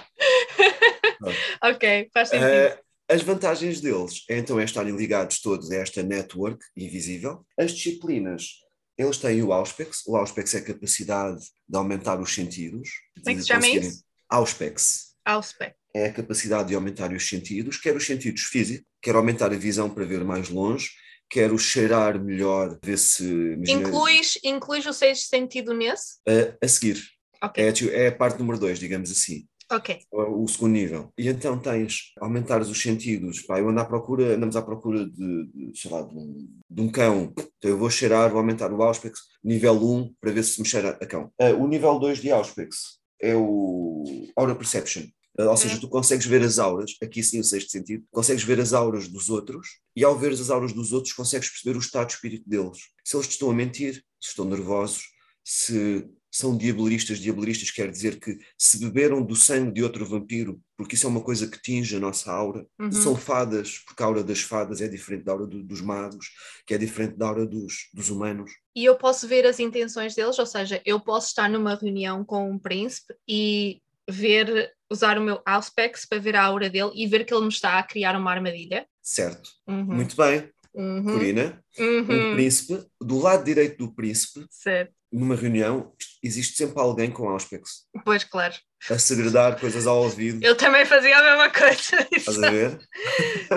Ok, 1.61 2.09
faz 2.13 2.29
sentido. 2.29 2.47
Eh, 2.47 2.79
as 3.09 3.21
vantagens 3.21 3.81
deles 3.81 4.23
é 4.29 4.37
então 4.37 4.57
é 4.57 4.63
estarem 4.63 4.95
ligados 4.95 5.41
todos 5.41 5.69
a 5.69 5.75
esta 5.75 6.01
network 6.01 6.63
invisível. 6.77 7.45
As 7.59 7.73
disciplinas, 7.73 8.51
eles 8.97 9.17
têm 9.17 9.43
o 9.43 9.51
Auspex. 9.51 10.03
O 10.07 10.15
Auspex 10.15 10.55
é 10.55 10.59
a 10.59 10.63
capacidade 10.63 11.41
de 11.67 11.77
aumentar 11.77 12.21
os 12.21 12.33
sentidos. 12.33 12.89
Como 13.21 13.31
é 13.31 13.35
que 13.35 13.41
se 13.41 13.47
chama 13.47 13.67
isso? 13.67 14.01
Auspex 14.29 15.09
Auspex. 15.25 15.78
É 15.93 16.05
a 16.05 16.13
capacidade 16.13 16.69
de 16.69 16.75
aumentar 16.75 17.11
os 17.11 17.27
sentidos, 17.27 17.77
quer 17.77 17.95
os 17.95 18.05
sentidos 18.05 18.43
físicos, 18.43 18.85
quer 19.01 19.15
aumentar 19.15 19.51
a 19.51 19.57
visão 19.57 19.89
para 19.89 20.05
ver 20.05 20.23
mais 20.23 20.49
longe, 20.49 20.89
quer 21.29 21.51
o 21.51 21.57
cheirar 21.57 22.21
melhor, 22.23 22.77
ver 22.83 22.97
se. 22.97 23.23
imagina- 23.23 23.87
Incluis, 23.89 24.39
incluis 24.43 24.85
o 24.85 24.93
sexto 24.93 25.29
sentido 25.29 25.73
nesse? 25.73 26.17
a, 26.27 26.65
a 26.65 26.67
seguir. 26.67 27.01
Ok, 27.41 27.63
É, 27.63 27.69
a- 27.69 27.93
é 28.03 28.07
a 28.07 28.15
parte 28.15 28.37
número 28.39 28.59
2, 28.59 28.79
digamos 28.79 29.09
assim. 29.11 29.45
ok. 29.71 29.99
o 30.11 30.47
segundo 30.47 30.71
nível. 30.73 31.13
E 31.17 31.27
então 31.29 31.57
tens 31.59 32.11
aumentares 32.19 32.67
os 32.69 32.81
sentidos. 32.81 33.41
Pá, 33.43 33.59
eu 33.59 33.69
ando 33.69 33.79
à 33.79 33.85
procura, 33.85 34.35
andamos 34.35 34.55
à 34.55 34.61
procura 34.63 35.05
de, 35.07 35.45
de, 35.53 35.79
sei 35.79 35.89
lá, 35.91 36.01
de, 36.01 36.15
um, 36.15 36.49
de 36.69 36.81
um 36.81 36.89
cão. 36.91 37.31
Então 37.37 37.71
eu 37.71 37.77
vou 37.77 37.89
cheirar, 37.89 38.29
vou 38.29 38.39
aumentar 38.39 38.73
o 38.73 38.81
Auspex, 38.83 39.19
nível 39.43 39.73
1, 39.75 40.13
para 40.19 40.31
ver 40.31 40.43
se 40.43 40.59
me 40.61 40.67
cheira 40.67 40.97
a 41.01 41.05
cão. 41.05 41.31
Ah, 41.39 41.51
o 41.51 41.67
nível 41.67 41.97
2 41.99 42.19
de 42.19 42.31
Auspex 42.31 42.97
é 43.21 43.35
o 43.35 44.03
Aura 44.35 44.55
Perception. 44.55 45.03
Ou 45.47 45.55
seja, 45.57 45.75
Ok. 45.75 45.81
tu 45.81 45.89
consegues 45.89 46.25
ver 46.25 46.41
as 46.43 46.59
auras, 46.59 46.95
aqui 47.01 47.23
sim 47.23 47.39
o 47.39 47.43
sexto 47.43 47.71
sentido, 47.71 48.03
consegues 48.11 48.43
ver 48.43 48.59
as 48.59 48.73
auras 48.73 49.07
dos 49.07 49.29
outros 49.29 49.79
e 49.95 50.03
ao 50.03 50.17
ver 50.17 50.33
as 50.33 50.49
auras 50.49 50.73
dos 50.73 50.91
outros 50.91 51.13
consegues 51.13 51.49
perceber 51.49 51.77
o 51.77 51.79
estado 51.79 52.07
de 52.07 52.13
espírito 52.13 52.49
deles. 52.49 52.79
Se 53.05 53.15
eles 53.15 53.27
te 53.27 53.31
estão 53.31 53.49
a 53.49 53.53
mentir, 53.53 54.03
se 54.19 54.29
estão 54.29 54.45
nervosos, 54.45 55.03
se 55.43 56.07
são 56.31 56.55
diableristas, 56.55 57.17
diableristas 57.17 57.71
quer 57.71 57.89
dizer 57.89 58.19
que 58.19 58.37
se 58.55 58.77
beberam 58.77 59.19
do 59.25 59.35
sangue 59.35 59.71
de 59.71 59.81
outro 59.83 60.05
vampiro, 60.05 60.61
porque 60.77 60.93
isso 60.93 61.07
é 61.07 61.09
uma 61.09 61.21
coisa 61.23 61.47
que 61.47 61.59
tinge 61.59 61.95
a 61.95 61.99
nossa 61.99 62.31
aura, 62.31 62.67
Uhum. 62.79 62.91
são 62.91 63.15
fadas, 63.15 63.79
porque 63.79 64.03
a 64.03 64.05
aura 64.05 64.23
das 64.23 64.41
fadas 64.41 64.79
é 64.79 64.87
diferente 64.87 65.23
da 65.23 65.31
aura 65.31 65.47
do- 65.47 65.63
dos 65.63 65.81
magos, 65.81 66.27
que 66.67 66.73
é 66.75 66.77
diferente 66.77 67.17
da 67.17 67.27
aura 67.27 67.47
dos, 67.47 67.89
dos 67.93 68.11
humanos. 68.11 68.51
E 68.75 68.85
eu 68.85 68.95
posso 68.95 69.27
ver 69.27 69.43
as 69.47 69.59
intenções 69.59 70.13
deles, 70.13 70.37
ou 70.37 70.45
seja, 70.45 70.79
eu 70.85 70.99
posso 70.99 71.29
estar 71.29 71.49
numa 71.49 71.73
reunião 71.73 72.23
com 72.23 72.51
um 72.51 72.59
príncipe 72.59 73.15
e 73.27 73.81
ver, 74.09 74.71
usar 74.89 75.17
o 75.17 75.21
meu 75.21 75.41
Auspex 75.45 76.05
para 76.05 76.19
ver 76.19 76.35
a 76.35 76.43
aura 76.43 76.69
dele 76.69 76.91
e 76.95 77.07
ver 77.07 77.23
que 77.25 77.33
ele 77.33 77.43
me 77.43 77.49
está 77.49 77.77
a 77.77 77.83
criar 77.83 78.15
uma 78.15 78.31
armadilha. 78.31 78.87
Certo. 79.01 79.49
Uhum. 79.67 79.83
Muito 79.85 80.15
bem, 80.15 80.49
Uhum. 80.73 81.03
Corina. 81.03 81.63
Uhum. 81.79 82.31
Um 82.31 82.35
príncipe, 82.35 82.85
do 83.01 83.17
lado 83.19 83.43
direito 83.43 83.77
do 83.79 83.93
príncipe, 83.93 84.45
Certo. 84.51 84.93
numa 85.11 85.35
reunião, 85.35 85.93
existe 86.23 86.55
sempre 86.55 86.79
alguém 86.79 87.09
com 87.09 87.27
Auspex 87.27 87.87
Pois, 88.05 88.23
claro. 88.23 88.55
A 88.89 88.97
segredar 88.97 89.59
coisas 89.59 89.85
ao 89.85 90.03
ouvido. 90.03 90.43
Eu 90.43 90.55
também 90.55 90.85
fazia 90.85 91.17
a 91.17 91.23
mesma 91.23 91.49
coisa. 91.49 92.07
Estás 92.11 92.41
a 92.43 92.49
ver? 92.49 92.79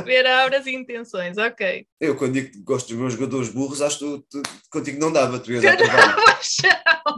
ver 0.04 0.26
e 0.66 0.74
intenções, 0.74 1.38
ok. 1.38 1.86
Eu, 2.00 2.16
quando 2.16 2.32
digo 2.34 2.50
que 2.50 2.58
gosto 2.62 2.88
dos 2.88 2.96
meus 2.96 3.12
jogadores 3.14 3.48
burros, 3.48 3.80
acho 3.80 3.98
que 3.98 4.04
tu, 4.04 4.26
tu- 4.30 4.42
contigo 4.70 5.00
não 5.00 5.12
dava, 5.12 5.38
tu 5.38 5.52
ias 5.52 5.62
dar 5.62 5.76
trabalho. 5.76 6.16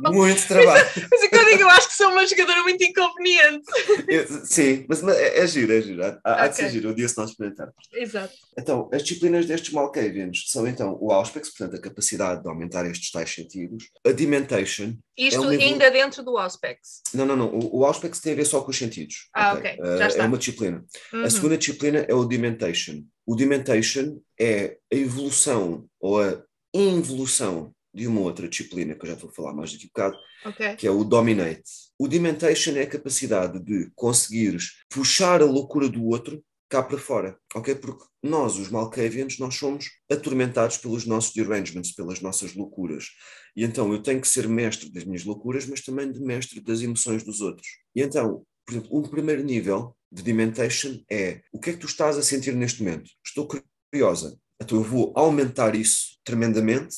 Muito 0.12 0.46
trabalho. 0.46 0.84
Mas 1.10 1.22
é 1.22 1.28
que 1.28 1.36
eu 1.36 1.44
digo, 1.46 1.62
eu 1.62 1.68
acho 1.70 1.88
que 1.88 1.94
sou 1.94 2.10
uma 2.10 2.26
jogadora 2.26 2.62
muito 2.62 2.82
inconveniente. 2.82 3.64
Eu- 4.08 4.44
sim, 4.44 4.84
mas, 4.88 5.02
mas 5.02 5.16
é, 5.16 5.38
é 5.40 5.46
giro, 5.46 5.72
é 5.72 5.80
giro. 5.80 6.02
Há, 6.04 6.18
há 6.44 6.48
de 6.48 6.56
ser 6.56 6.70
giro, 6.70 6.90
um 6.90 6.94
dia 6.94 7.08
se 7.08 7.16
nós 7.16 7.30
experimentarmos. 7.30 7.74
Exato. 7.92 8.32
Então, 8.58 8.88
as 8.92 9.02
disciplinas 9.02 9.46
destes 9.46 9.72
Malkavians 9.72 10.44
são 10.48 10.66
então 10.66 10.96
o 11.00 11.12
Auspex, 11.12 11.50
portanto 11.50 11.76
a 11.78 11.80
capacidade 11.82 12.42
de 12.42 12.48
aumentar 12.48 12.86
estes 12.86 13.10
tais 13.10 13.32
sentidos, 13.32 13.88
a 14.06 14.10
Dementation, 14.10 14.94
Isto 15.16 15.44
É 15.44 15.46
um 15.46 15.50
ainda 15.50 15.90
dentro 15.90 16.22
do 16.22 16.36
Auspex. 16.36 17.02
não, 17.12 17.24
não, 17.26 17.36
não, 17.36 17.46
o, 17.48 17.78
o 17.80 17.84
Auspex 17.94 18.20
tem 18.20 18.32
a 18.32 18.36
ver 18.36 18.44
só 18.44 18.60
com 18.60 18.70
os 18.70 18.76
sentidos. 18.78 19.28
Ah, 19.34 19.54
ok, 19.54 19.70
Eh, 19.70 19.98
já 19.98 20.08
está. 20.08 20.24
É 20.24 20.26
uma 20.26 20.38
disciplina. 20.38 20.84
Uhum. 21.12 21.22
A 21.24 21.30
segunda 21.30 21.56
disciplina 21.58 21.98
é 22.08 22.14
o 22.14 22.24
Dementation. 22.24 23.04
O 23.26 23.34
Dementation 23.34 24.20
é 24.38 24.76
a 24.92 24.96
evolução 24.96 25.86
ou 26.00 26.20
a 26.22 26.42
involução 26.72 27.72
de 27.94 28.06
uma 28.08 28.20
outra 28.20 28.48
disciplina, 28.48 28.94
que 28.94 29.04
eu 29.04 29.10
já 29.10 29.14
vou 29.14 29.30
falar 29.30 29.54
mais 29.54 29.72
daqui 29.72 29.84
a 29.84 29.88
bocado, 29.88 30.16
Ok. 30.46 30.76
que 30.76 30.86
é 30.86 30.90
o 30.90 31.04
Dominate. 31.04 31.62
O 31.98 32.08
Dementation 32.08 32.72
é 32.72 32.82
a 32.82 32.86
capacidade 32.88 33.60
de 33.60 33.88
conseguires 33.94 34.78
puxar 34.90 35.40
a 35.40 35.44
loucura 35.46 35.88
do 35.88 36.04
outro 36.04 36.42
cá 36.68 36.82
para 36.82 36.98
fora, 36.98 37.38
ok? 37.54 37.74
Porque 37.76 38.04
nós, 38.22 38.56
os 38.58 38.68
Malkavians, 38.70 39.38
nós 39.38 39.54
somos 39.54 39.90
atormentados 40.10 40.76
pelos 40.78 41.04
nossos 41.06 41.32
derangements, 41.34 41.92
pelas 41.92 42.20
nossas 42.20 42.54
loucuras. 42.54 43.06
E 43.54 43.64
então 43.64 43.92
eu 43.92 44.02
tenho 44.02 44.20
que 44.20 44.28
ser 44.28 44.48
mestre 44.48 44.90
das 44.90 45.04
minhas 45.04 45.24
loucuras, 45.24 45.66
mas 45.66 45.80
também 45.82 46.10
de 46.10 46.20
mestre 46.20 46.60
das 46.60 46.80
emoções 46.80 47.22
dos 47.22 47.40
outros. 47.40 47.66
E 47.94 48.02
então, 48.02 48.44
por 48.66 48.72
exemplo, 48.74 48.98
um 48.98 49.02
primeiro 49.02 49.42
nível 49.42 49.94
de 50.10 50.22
Dementation 50.22 50.98
é 51.10 51.42
o 51.52 51.60
que 51.60 51.70
é 51.70 51.72
que 51.74 51.78
tu 51.80 51.86
estás 51.86 52.16
a 52.16 52.22
sentir 52.22 52.54
neste 52.54 52.82
momento? 52.82 53.10
Estou 53.24 53.46
curiosa. 53.92 54.38
Então 54.60 54.78
eu 54.78 54.84
vou 54.84 55.12
aumentar 55.16 55.74
isso 55.74 56.18
tremendamente, 56.24 56.96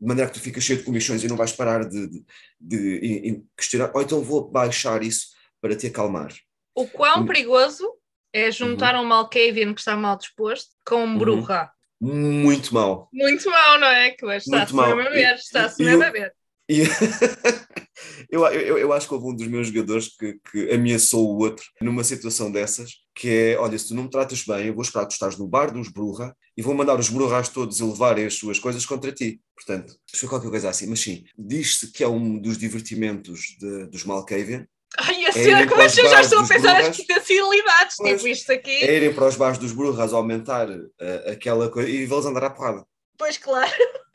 de 0.00 0.06
maneira 0.06 0.28
que 0.30 0.38
tu 0.38 0.42
ficas 0.42 0.64
cheio 0.64 0.78
de 0.80 0.84
comissões 0.84 1.22
e 1.22 1.28
não 1.28 1.36
vais 1.36 1.52
parar 1.52 1.88
de, 1.88 2.08
de, 2.08 2.24
de- 2.60 3.00
de- 3.00 3.44
questionar, 3.56 3.92
ou 3.94 4.02
então 4.02 4.20
vou 4.22 4.50
baixar 4.50 5.02
isso 5.02 5.28
para 5.60 5.76
te 5.76 5.86
acalmar. 5.86 6.34
O 6.74 6.86
quão 6.88 7.22
Hum. 7.22 7.26
perigoso 7.26 7.88
é 8.34 8.50
juntar 8.50 8.96
um 8.96 9.04
Malkavian 9.04 9.72
que 9.72 9.80
está 9.80 9.96
mal 9.96 10.18
disposto 10.18 10.70
com 10.84 11.04
um 11.04 11.12
Uhum. 11.12 11.18
Bruja. 11.18 11.70
Muito 12.00 12.74
mal. 12.74 13.08
Muito 13.12 13.48
mal, 13.48 13.78
não 13.78 13.86
é? 13.86 14.10
Que 14.10 14.26
está-se 14.26 14.74
mesmo 14.74 15.00
a 15.00 15.08
ver, 15.08 15.34
está-se 15.36 15.82
mesmo 15.82 16.02
a 16.02 16.10
ver. 16.10 16.32
E 16.68 16.80
eu, 18.30 18.44
eu, 18.46 18.78
eu 18.78 18.92
acho 18.92 19.06
que 19.06 19.14
houve 19.14 19.26
um 19.28 19.36
dos 19.36 19.46
meus 19.46 19.68
jogadores 19.68 20.08
que, 20.16 20.38
que 20.50 20.70
ameaçou 20.72 21.30
o 21.30 21.38
outro 21.38 21.64
numa 21.80 22.02
situação 22.02 22.50
dessas, 22.50 22.92
que 23.14 23.28
é, 23.28 23.58
olha, 23.58 23.78
se 23.78 23.88
tu 23.88 23.94
não 23.94 24.04
me 24.04 24.10
tratas 24.10 24.42
bem, 24.44 24.66
eu 24.66 24.74
vou 24.74 24.82
esperar 24.82 25.04
que 25.04 25.10
tu 25.10 25.12
estás 25.12 25.38
no 25.38 25.46
bar 25.46 25.72
dos 25.72 25.88
Brurra 25.88 26.34
e 26.56 26.62
vou 26.62 26.74
mandar 26.74 26.98
os 26.98 27.08
Brurras 27.08 27.48
todos 27.48 27.80
a 27.80 27.84
levarem 27.86 28.26
as 28.26 28.34
suas 28.34 28.58
coisas 28.58 28.84
contra 28.84 29.12
ti. 29.12 29.40
Portanto, 29.54 29.94
foi 30.14 30.28
qualquer 30.28 30.50
coisa 30.50 30.68
assim. 30.70 30.86
Mas 30.88 31.00
sim, 31.00 31.24
diz-se 31.38 31.92
que 31.92 32.02
é 32.02 32.08
um 32.08 32.38
dos 32.38 32.58
divertimentos 32.58 33.56
de- 33.60 33.86
dos 33.86 34.04
Malkavian, 34.04 34.66
Ai, 34.98 35.24
a 35.24 35.28
É 35.28 35.32
cena, 35.32 35.66
como 35.68 35.82
é 35.82 35.88
que 35.88 36.00
eu 36.00 36.08
já 36.08 36.20
estou 36.20 36.38
a 36.40 36.46
pensar 36.48 36.80
as 36.80 36.96
potencialidades, 36.96 37.96
Pois. 37.96 38.12
tipo 38.16 38.28
isto 38.28 38.52
aqui. 38.52 38.84
é 38.84 38.96
irem 38.96 39.12
para 39.14 39.26
os 39.26 39.36
bares 39.36 39.58
dos 39.58 39.72
Brurras 39.72 40.12
aumentar 40.12 40.68
eh, 40.70 41.32
aquela 41.32 41.68
coisa 41.70 41.88
e 41.88 42.06
vê-los 42.06 42.26
andar 42.26 42.44
à 42.44 42.50
porrada. 42.50 42.86
Pois 43.18 43.36
claro. 43.38 43.72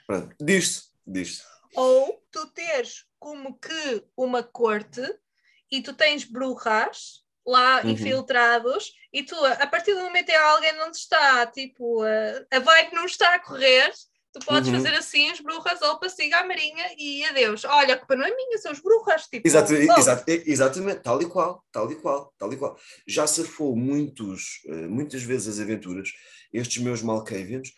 Pronto, 0.08 0.36
diz-se, 0.40 0.84
diz-se. 1.06 1.44
Ou 1.76 2.24
tu 2.32 2.48
teres 2.48 3.06
como 3.20 3.58
que 3.60 4.04
uma 4.18 4.42
corte 4.42 5.02
e 5.72 5.82
tu 5.82 5.94
tens 5.94 6.24
brujas 6.24 7.24
lá 7.46 7.82
Uhum. 7.84 7.90
infiltrados 7.92 8.92
e 9.12 9.24
tu, 9.24 9.36
a 9.46 9.66
partir 9.68 9.94
do 9.96 10.02
momento 10.02 10.30
em 10.30 10.34
que 10.34 10.38
alguém 10.38 10.82
onde 10.82 10.98
está, 10.98 11.46
tipo, 11.48 12.04
a, 12.04 12.56
a 12.56 12.60
vibe 12.60 12.94
não 12.96 13.06
está 13.06 13.34
a 13.36 13.40
correr, 13.40 13.92
tu 14.34 14.46
podes 14.46 14.70
Uhum. 14.70 14.76
fazer 14.76 14.94
assim 14.96 15.30
as 15.32 15.40
brujas 15.40 15.82
ou 15.82 16.00
passiga 16.00 16.38
à 16.40 16.46
marinha 16.46 16.86
e 16.98 17.24
adeus. 17.26 17.66
Olha, 17.66 17.96
a 17.96 17.98
culpa 17.98 18.16
não 18.16 18.26
é 18.26 18.36
minha, 18.36 18.58
são 18.58 18.72
os 18.72 18.80
brujas. 18.80 19.24
Tipo, 19.28 19.48
Exato, 19.48 19.74
oh, 19.74 20.00
exa- 20.00 20.24
exatamente, 20.28 21.02
tal 21.02 21.22
e 21.22 21.26
qual, 21.26 21.64
tal 21.72 21.92
e 21.92 21.96
qual, 21.96 22.34
tal 22.38 22.52
e 22.54 22.58
qual. 22.58 22.78
Já 23.08 23.26
surfou 23.28 23.76
muitos, 23.76 24.62
eh, 24.68 24.88
muitas 24.88 25.24
vezes 25.24 25.48
as 25.56 25.60
aventuras, 25.60 26.10
estes 26.54 26.82
meus 26.82 27.02
Malkavians, 27.02 27.70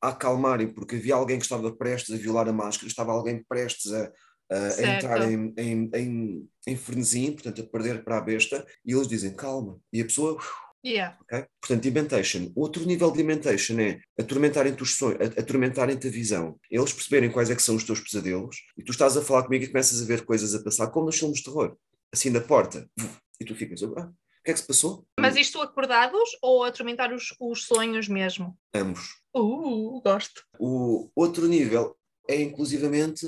a 0.00 0.08
acalmarem, 0.08 0.68
porque 0.68 0.96
havia 0.96 1.14
alguém 1.14 1.38
que 1.38 1.44
estava 1.44 1.70
prestes 1.72 2.14
a 2.14 2.18
violar 2.18 2.48
a 2.48 2.52
máscara, 2.52 2.88
estava 2.88 3.12
alguém 3.12 3.44
prestes 3.48 3.92
a, 3.92 4.12
a- 4.50 4.74
a 4.78 4.82
entrar 4.82 5.30
em, 5.30 5.52
em, 5.58 5.90
em, 5.94 6.48
em 6.66 6.76
frenesim, 6.76 7.32
portanto, 7.32 7.60
a 7.62 7.66
perder 7.66 8.02
para 8.04 8.18
a 8.18 8.20
besta, 8.20 8.66
e 8.84 8.92
eles 8.92 9.06
dizem 9.08 9.34
calma, 9.34 9.78
e 9.92 10.00
a 10.00 10.04
pessoa 10.04 10.38
yeah. 10.84 11.16
Ok? 11.22 11.46
Portanto, 11.60 11.82
Dementation. 11.82 12.52
Outro 12.54 12.84
nível 12.84 13.10
de 13.10 13.18
Dementation 13.18 13.78
é 13.80 14.00
atormentarem-te 14.18 14.82
os 14.82 14.94
sonhos, 14.96 15.20
a- 15.20 15.40
atormentarem-te 15.40 16.08
a 16.08 16.10
visão. 16.10 16.58
Eles 16.70 16.92
perceberem 16.92 17.30
quais 17.30 17.50
é 17.50 17.54
que 17.56 17.62
são 17.62 17.76
os 17.76 17.84
teus 17.84 18.00
pesadelos 18.00 18.56
e 18.76 18.82
tu 18.82 18.92
estás 18.92 19.16
a 19.16 19.22
falar 19.22 19.42
comigo 19.44 19.64
e 19.64 19.68
começas 19.68 20.02
a 20.02 20.04
ver 20.06 20.24
coisas 20.24 20.54
a 20.54 20.62
passar, 20.62 20.88
como 20.88 21.06
nos 21.06 21.18
filmes 21.18 21.38
de 21.38 21.44
terror. 21.44 21.76
Assim 22.12 22.30
na 22.30 22.40
porta. 22.40 22.88
E 23.40 23.44
tu 23.44 23.54
ficas, 23.54 23.82
ah, 23.82 23.86
o 23.86 24.42
que 24.44 24.50
é 24.50 24.54
que 24.54 24.60
se 24.60 24.66
passou? 24.66 25.06
Mas 25.20 25.36
isto 25.36 25.60
acordados 25.60 26.30
ou 26.42 26.64
atormentar 26.64 27.12
os, 27.12 27.34
os 27.38 27.64
sonhos 27.64 28.08
mesmo? 28.08 28.56
Ambos. 28.74 29.16
Uh, 29.36 30.00
gosto. 30.00 30.42
O 30.58 31.10
outro 31.14 31.46
nível 31.46 31.94
é 32.26 32.40
inclusivamente 32.40 33.26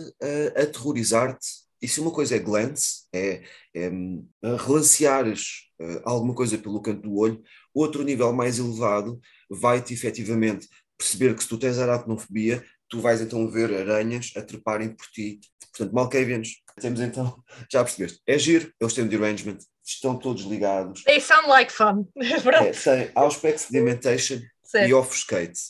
aterrorizar-te. 0.57 1.47
E 1.83 1.89
se 1.89 2.01
uma 2.01 2.11
coisa 2.11 2.37
é 2.37 2.39
glance, 2.39 3.07
é, 3.13 3.43
é 3.75 3.89
hum, 3.89 4.27
relanceares 4.67 5.70
alguma 6.05 6.35
coisa 6.35 6.59
pelo 6.59 6.81
canto 6.81 7.03
do 7.03 7.17
olho, 7.17 7.43
outro 7.75 8.03
nível 8.03 8.33
mais 8.33 8.59
elevado 8.59 9.21
vai-te 9.49 9.95
efetivamente 9.95 10.69
perceber 10.99 11.35
que 11.35 11.43
se 11.43 11.49
tu 11.49 11.57
tens 11.57 11.79
aracnofobia, 11.79 12.63
tu 12.89 13.01
vais 13.01 13.21
então 13.21 13.49
ver 13.51 13.73
aranhas 13.73 14.33
a 14.37 14.43
treparem 14.43 14.91
por 14.95 15.07
ti. 15.07 15.41
Portanto, 15.73 15.95
Malkavians, 15.95 16.49
temos 16.81 17.01
então, 17.01 17.43
já 17.73 17.83
percebeste, 17.83 18.21
é 18.27 18.39
giro, 18.39 18.71
eles 18.79 18.93
têm 18.93 19.07
derangement, 19.07 19.59
estão 19.85 20.19
todos 20.19 20.43
ligados. 20.45 21.03
They 21.05 21.21
sound 21.21 21.49
like 21.49 21.73
fun. 21.73 22.07
É, 22.17 22.73
tem 22.73 23.11
Auspex, 23.15 23.69
Dementation 23.71 24.37
e 24.37 24.49
certo. 24.65 24.97
Offscate. 24.97 25.61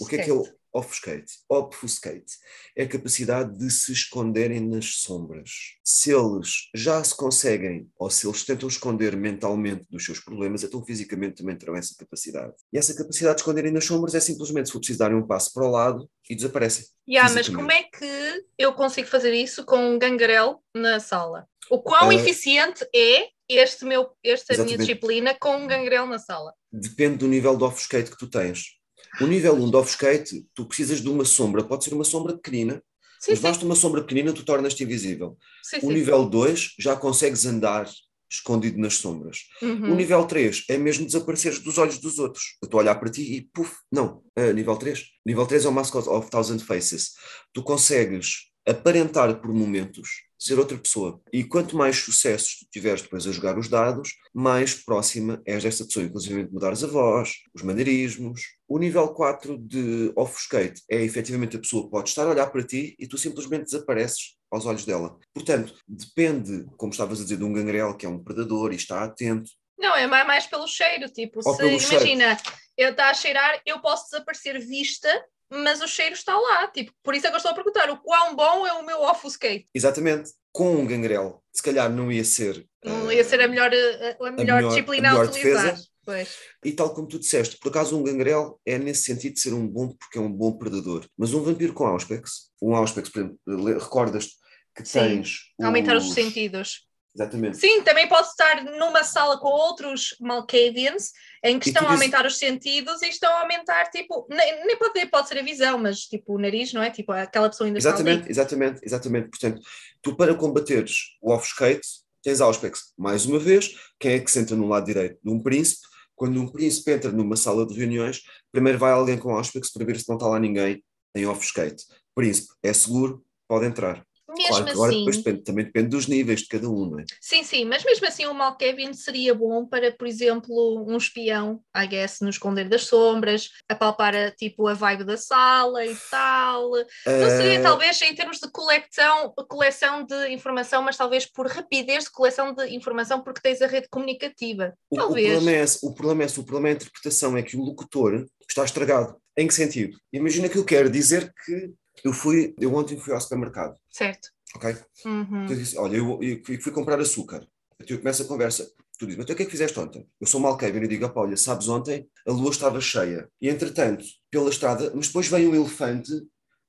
O 0.00 0.06
que 0.06 0.16
é 0.16 0.24
que 0.24 0.30
é 0.30 0.32
o 0.32 0.42
obfuscate? 0.76 1.32
Obfuscate 1.48 2.34
é 2.76 2.84
a 2.84 2.88
capacidade 2.88 3.56
de 3.58 3.70
se 3.70 3.92
esconderem 3.92 4.60
nas 4.60 4.96
sombras. 4.96 5.50
Se 5.84 6.12
eles 6.12 6.68
já 6.74 7.02
se 7.02 7.16
conseguem, 7.16 7.90
ou 7.98 8.10
se 8.10 8.26
eles 8.26 8.44
tentam 8.44 8.68
esconder 8.68 9.16
mentalmente 9.16 9.86
dos 9.90 10.04
seus 10.04 10.20
problemas, 10.20 10.62
então 10.62 10.84
fisicamente 10.84 11.36
também 11.36 11.56
terão 11.56 11.76
essa 11.76 11.94
capacidade. 11.98 12.54
E 12.72 12.78
essa 12.78 12.94
capacidade 12.94 13.36
de 13.36 13.40
esconderem 13.42 13.72
nas 13.72 13.84
sombras 13.84 14.14
é 14.14 14.20
simplesmente 14.20 14.66
se 14.66 14.72
for 14.72 14.78
preciso 14.78 14.98
darem 14.98 15.16
um 15.16 15.26
passo 15.26 15.52
para 15.52 15.64
o 15.66 15.70
lado 15.70 16.08
e 16.28 16.34
desaparecem. 16.34 16.84
Yeah, 17.08 17.32
mas 17.32 17.48
como 17.48 17.70
é 17.70 17.84
que 17.84 18.44
eu 18.58 18.72
consigo 18.74 19.08
fazer 19.08 19.32
isso 19.32 19.64
com 19.64 19.78
um 19.78 19.98
gangrel 19.98 20.62
na 20.74 21.00
sala? 21.00 21.46
O 21.70 21.80
quão 21.80 22.10
Ah, 22.10 22.14
eficiente 22.14 22.86
é 22.94 23.28
este 23.48 23.84
meu, 23.84 24.10
esta 24.24 24.52
minha 24.54 24.64
Exatamente. 24.64 24.78
disciplina 24.78 25.36
com 25.38 25.56
um 25.56 25.66
gangrel 25.66 26.06
na 26.06 26.18
sala? 26.18 26.52
Depende 26.72 27.18
do 27.18 27.28
nível 27.28 27.56
de 27.56 27.64
obfuscate 27.64 28.10
que 28.10 28.18
tu 28.18 28.28
tens. 28.28 28.75
O 29.20 29.26
nível 29.26 29.54
1 29.54 29.70
de 29.70 29.76
obfuscate, 29.76 30.46
tu 30.54 30.66
precisas 30.66 31.00
de 31.00 31.08
uma 31.08 31.24
sombra, 31.24 31.64
pode 31.64 31.84
ser 31.84 31.94
uma 31.94 32.04
sombra 32.04 32.34
pequenina, 32.34 32.82
Sim, 33.18 33.30
mas 33.32 33.38
sim, 33.38 33.42
basta 33.42 33.64
uma 33.64 33.74
sombra 33.74 34.02
pequenina, 34.02 34.32
tu 34.32 34.44
tornas-te 34.44 34.84
invisível. 34.84 35.38
sim, 35.62 35.78
O 35.82 35.90
nível 35.90 36.26
2 36.28 36.74
já 36.78 36.94
consegues 36.94 37.46
andar 37.46 37.88
escondido 38.30 38.78
nas 38.78 38.94
sombras. 38.94 39.38
Uhum. 39.62 39.92
O 39.92 39.94
nível 39.94 40.24
3 40.26 40.64
é 40.68 40.76
mesmo 40.76 41.06
desapareceres 41.06 41.60
dos 41.60 41.78
olhos 41.78 41.98
dos 41.98 42.18
outros. 42.18 42.56
Eu 42.62 42.66
estou 42.66 42.78
a 42.78 42.82
olhar 42.82 42.96
para 42.96 43.08
ti 43.08 43.22
e 43.22 43.42
puf, 43.54 43.72
não. 43.90 44.22
Ah, 44.36 44.52
nível 44.52 44.76
3. 44.76 45.04
Nível 45.24 45.46
3 45.46 45.64
é 45.64 45.68
o 45.68 45.72
Mascot 45.72 46.08
of 46.08 46.28
Thousand 46.30 46.58
Faces. 46.58 47.12
Tu 47.54 47.62
consegues 47.62 48.50
aparentar 48.66 49.40
por 49.40 49.52
momentos 49.54 50.25
ser 50.38 50.58
outra 50.58 50.76
pessoa. 50.76 51.20
E 51.32 51.44
quanto 51.44 51.76
mais 51.76 51.96
sucessos 51.96 52.58
tu 52.58 52.66
tiveres 52.70 53.02
depois 53.02 53.26
a 53.26 53.32
jogar 53.32 53.58
os 53.58 53.68
dados, 53.68 54.14
mais 54.34 54.74
próxima 54.74 55.40
és 55.46 55.62
desta 55.62 55.84
pessoa, 55.84 56.04
inclusive 56.04 56.48
mudares 56.50 56.84
a 56.84 56.86
voz, 56.86 57.34
os 57.54 57.62
maneirismos. 57.62 58.42
O 58.68 58.78
nível 58.78 59.08
4 59.08 59.58
de 59.58 60.12
Offuscate 60.16 60.82
é 60.90 61.02
efetivamente 61.02 61.56
a 61.56 61.60
pessoa 61.60 61.88
pode 61.88 62.08
estar 62.08 62.26
a 62.26 62.30
olhar 62.30 62.46
para 62.46 62.64
ti 62.64 62.94
e 62.98 63.06
tu 63.06 63.16
simplesmente 63.16 63.64
desapareces 63.64 64.36
aos 64.50 64.66
olhos 64.66 64.84
dela. 64.84 65.18
Portanto, 65.34 65.74
depende, 65.86 66.66
como 66.76 66.92
estavas 66.92 67.20
a 67.20 67.22
dizer, 67.22 67.36
de 67.36 67.44
um 67.44 67.52
gangrel 67.52 67.96
que 67.96 68.06
é 68.06 68.08
um 68.08 68.22
predador 68.22 68.72
e 68.72 68.76
está 68.76 69.04
atento. 69.04 69.50
Não, 69.78 69.94
é 69.94 70.06
mais, 70.06 70.46
pelo 70.46 70.66
cheiro. 70.66 71.08
Tipo, 71.10 71.40
Ou 71.44 71.52
se 71.54 71.58
pelo 71.58 71.78
cheiro. 71.78 72.06
imagina, 72.06 72.36
eu 72.76 72.90
está 72.90 73.10
a 73.10 73.14
cheirar, 73.14 73.60
eu 73.66 73.80
posso 73.80 74.10
desaparecer 74.10 74.58
vista, 74.60 75.08
mas 75.50 75.80
o 75.80 75.86
cheiro 75.88 76.14
está 76.14 76.36
lá. 76.38 76.68
Tipo, 76.68 76.92
por 77.02 77.14
isso 77.14 77.26
é 77.26 77.30
que 77.30 77.34
eu 77.34 77.38
estou 77.38 77.52
a 77.52 77.54
perguntar 77.54 77.90
o 77.90 77.98
quão 77.98 78.34
bom 78.34 78.66
é 78.66 78.72
o 78.74 78.84
meu 78.84 79.00
offuscate. 79.02 79.68
Exatamente. 79.74 80.30
Com 80.52 80.74
um 80.76 80.86
gangrel, 80.86 81.42
se 81.52 81.62
calhar 81.62 81.90
não 81.90 82.10
ia 82.10 82.24
ser. 82.24 82.66
Não 82.84 83.10
eh, 83.10 83.16
ia 83.16 83.24
ser 83.24 83.40
a 83.40 83.48
melhor, 83.48 83.70
a, 83.72 84.26
a 84.26 84.30
melhor, 84.30 84.56
melhor- 84.56 84.68
disciplina 84.68 85.08
a 85.08 85.10
a, 85.10 85.14
melhor 85.14 85.28
utilizar. 85.30 85.64
defesa. 85.64 85.86
Pois. 86.04 86.36
E 86.64 86.72
tal 86.72 86.94
como 86.94 87.08
tu 87.08 87.18
disseste, 87.18 87.58
por 87.58 87.68
acaso 87.68 87.98
um 87.98 88.02
gangrel 88.04 88.60
é 88.64 88.78
nesse 88.78 89.02
sentido 89.02 89.34
de 89.34 89.40
ser 89.40 89.52
um 89.52 89.66
bom, 89.66 89.88
porque 89.88 90.18
é 90.18 90.20
um 90.20 90.30
bom 90.32 90.56
predador. 90.56 91.04
Mas 91.18 91.34
um 91.34 91.42
vampiro 91.42 91.72
com 91.74 91.84
Auspex, 91.84 92.48
um 92.62 92.74
Auspex, 92.76 93.08
por 93.08 93.18
exemplo, 93.20 93.38
le- 93.46 93.74
recordas 93.78 94.28
que 94.74 94.84
Sim, 94.84 95.00
tens. 95.00 95.38
Aumentar 95.60 95.96
os 95.96 96.12
sentidos. 96.14 96.86
Exatamente. 97.16 97.56
Sim, 97.56 97.80
também 97.82 98.06
posso 98.06 98.30
estar 98.30 98.62
numa 98.62 99.02
sala 99.02 99.38
com 99.38 99.48
outros 99.48 100.14
Malkavians 100.20 101.12
em 101.42 101.58
que 101.58 101.70
E 101.70 101.72
estão 101.72 101.88
a 101.88 101.92
aumentar 101.92 102.26
os 102.26 102.36
sentidos 102.36 103.00
e 103.00 103.08
estão 103.08 103.32
a 103.32 103.40
aumentar, 103.40 103.90
tipo, 103.90 104.26
nem, 104.28 104.66
nem 104.66 104.76
pode, 104.76 105.06
pode 105.06 105.28
ser 105.28 105.38
a 105.38 105.42
visão, 105.42 105.78
mas 105.78 106.00
tipo 106.00 106.34
o 106.34 106.38
nariz, 106.38 106.74
não 106.74 106.82
é? 106.82 106.90
Tipo, 106.90 107.12
aquela 107.12 107.48
pessoa 107.48 107.66
ainda 107.66 107.78
está 107.78 107.90
Exatamente, 107.90 108.22
ali. 108.22 108.30
exatamente, 108.30 108.80
exatamente. 108.82 109.28
Portanto, 109.30 109.62
tu 110.02 110.14
para 110.14 110.34
combateres 110.34 111.16
o 111.22 111.32
Offskate, 111.32 111.86
tens 112.22 112.40
Auspex. 112.42 112.92
Mais 112.98 113.24
uma 113.24 113.38
vez, 113.38 113.74
quem 113.98 114.12
é 114.12 114.20
que 114.20 114.30
senta 114.30 114.54
no 114.54 114.68
lado 114.68 114.84
direito 114.84 115.18
de 115.24 115.30
um 115.30 115.42
príncipe? 115.42 115.86
Quando 116.14 116.38
um 116.40 116.48
príncipe 116.48 116.90
entra 116.92 117.10
numa 117.10 117.36
sala 117.36 117.66
de 117.66 117.74
reuniões, 117.74 118.22
primeiro 118.52 118.78
vai 118.78 118.92
alguém 118.92 119.18
com 119.18 119.34
Auspex 119.34 119.70
para 119.72 119.86
ver 119.86 119.98
se 119.98 120.08
não 120.08 120.16
está 120.16 120.26
lá 120.28 120.38
ninguém 120.38 120.82
em 121.14 121.26
Offskate. 121.26 121.84
Príncipe, 122.14 122.52
é 122.62 122.72
seguro, 122.72 123.24
pode 123.48 123.64
entrar. 123.66 124.04
Mesmo 124.36 124.48
Claro 124.56 124.70
agora 124.70 124.90
assim. 124.90 124.98
depois 124.98 125.16
depende- 125.18 125.42
também 125.42 125.64
depende 125.64 125.88
dos 125.88 126.06
níveis 126.06 126.40
de 126.40 126.48
cada 126.48 126.68
um, 126.68 126.90
não 126.90 127.00
é? 127.00 127.04
Sim, 127.20 127.42
sim, 127.42 127.64
mas 127.64 127.84
mesmo 127.84 128.06
assim 128.06 128.26
o 128.26 128.34
Malkevin 128.34 128.92
seria 128.92 129.34
bom 129.34 129.66
para, 129.66 129.90
por 129.92 130.06
exemplo, 130.06 130.84
um 130.86 130.96
espião, 130.96 131.60
I 131.76 131.86
guess, 131.86 132.20
no 132.20 132.28
esconder 132.28 132.68
das 132.68 132.84
sombras, 132.84 133.48
apalpar 133.68 134.14
a, 134.14 134.30
tipo 134.30 134.66
a 134.68 134.74
vibe 134.74 135.04
da 135.04 135.16
sala 135.16 135.84
e 135.84 135.96
tal. 136.10 136.70
Não 136.70 137.30
seria 137.30 137.58
Ah, 137.60 137.62
talvez 137.62 138.00
em 138.02 138.14
termos 138.14 138.38
de 138.38 138.50
coleção, 138.50 139.32
coleção 139.48 140.04
de 140.04 140.28
informação, 140.28 140.82
mas 140.82 140.96
talvez 140.96 141.26
por 141.26 141.46
rapidez 141.46 142.04
de 142.04 142.10
coleção 142.10 142.54
de 142.54 142.74
informação, 142.74 143.22
porque 143.22 143.40
tens 143.40 143.62
a 143.62 143.66
rede 143.66 143.88
comunicativa. 143.90 144.74
O, 144.90 144.96
o 144.96 144.98
Talvez. 144.98 145.26
problema 145.32 145.50
é 145.58 145.62
esse, 145.62 145.78
o 145.86 145.94
problema 145.94 146.22
é 146.22 146.26
esse, 146.26 146.40
o 146.40 146.44
problema 146.44 146.68
é 146.68 146.72
a 146.72 146.74
interpretação, 146.74 147.36
é 147.36 147.42
que 147.42 147.56
o 147.56 147.60
locutor 147.62 148.26
está 148.48 148.64
estragado. 148.64 149.16
Em 149.36 149.46
que 149.46 149.54
sentido? 149.54 149.98
Imagina 150.12 150.48
que 150.48 150.56
eu 150.56 150.64
quero 150.64 150.88
dizer 150.90 151.32
que 151.44 151.70
eu 152.04 152.12
fui, 152.12 152.54
eu 152.60 152.74
ontem 152.74 152.98
fui 152.98 153.12
ao 153.14 153.20
supermercado, 153.20 153.78
Certo. 153.90 154.30
ok? 154.54 154.76
Uhum. 155.04 155.46
Eu 155.48 155.56
disse, 155.56 155.76
olha, 155.78 155.96
eu, 155.96 156.22
eu 156.22 156.42
fui, 156.44 156.60
fui 156.60 156.72
comprar 156.72 157.00
açúcar. 157.00 157.46
Então 157.80 157.96
eu 157.96 158.00
começo 158.00 158.22
a 158.22 158.26
conversa. 158.26 158.70
Tu 158.98 159.04
dizes, 159.06 159.18
mas 159.18 159.24
então 159.24 159.34
o 159.34 159.36
que 159.36 159.42
é 159.42 159.46
que 159.46 159.50
fizeste 159.52 159.78
ontem? 159.78 160.08
Eu 160.18 160.26
sou 160.26 160.40
Malkeven 160.40 160.82
e 160.84 160.88
digo, 160.88 161.04
"Opa, 161.04 161.20
olha, 161.20 161.36
sabes, 161.36 161.68
ontem 161.68 162.08
a 162.26 162.32
lua 162.32 162.50
estava 162.50 162.80
cheia. 162.80 163.28
E 163.40 163.48
entretanto, 163.50 164.04
pela 164.30 164.48
estrada, 164.48 164.90
mas 164.94 165.08
depois 165.08 165.28
veio 165.28 165.50
um 165.50 165.54
elefante 165.54 166.10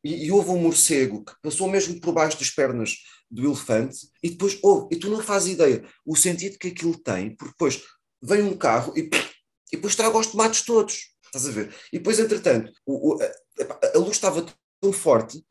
e, 0.03 0.25
e 0.25 0.31
houve 0.31 0.50
um 0.50 0.57
morcego 0.60 1.24
que 1.24 1.31
passou 1.41 1.69
mesmo 1.69 2.00
por 2.01 2.12
baixo 2.13 2.38
das 2.38 2.50
pernas 2.50 2.96
do 3.31 3.46
elefante 3.46 3.98
e 4.22 4.29
depois 4.31 4.60
houve, 4.62 4.93
e 4.96 5.00
tu 5.00 5.10
não 5.10 5.22
fazes 5.24 5.53
ideia 5.53 5.86
o 6.05 6.15
sentido 6.17 6.57
que 6.57 6.67
aquilo 6.67 6.98
tem, 6.98 7.34
porque 7.36 7.51
depois 7.53 7.81
vem 8.22 8.41
um 8.43 8.57
carro 8.57 8.93
e, 8.98 9.10
e 9.72 9.75
depois 9.77 9.96
traga 9.96 10.17
os 10.17 10.27
tomates 10.27 10.63
todos. 10.63 11.13
Estás 11.25 11.48
a 11.48 11.51
ver? 11.51 11.74
E 11.93 11.98
depois, 11.98 12.19
entretanto, 12.19 12.72
o- 12.86 13.15
o- 13.15 13.22
a, 13.24 13.96
a 13.96 14.00
luz 14.00 14.12
estava 14.17 14.46
tão 14.81 14.91
forte 14.93 15.43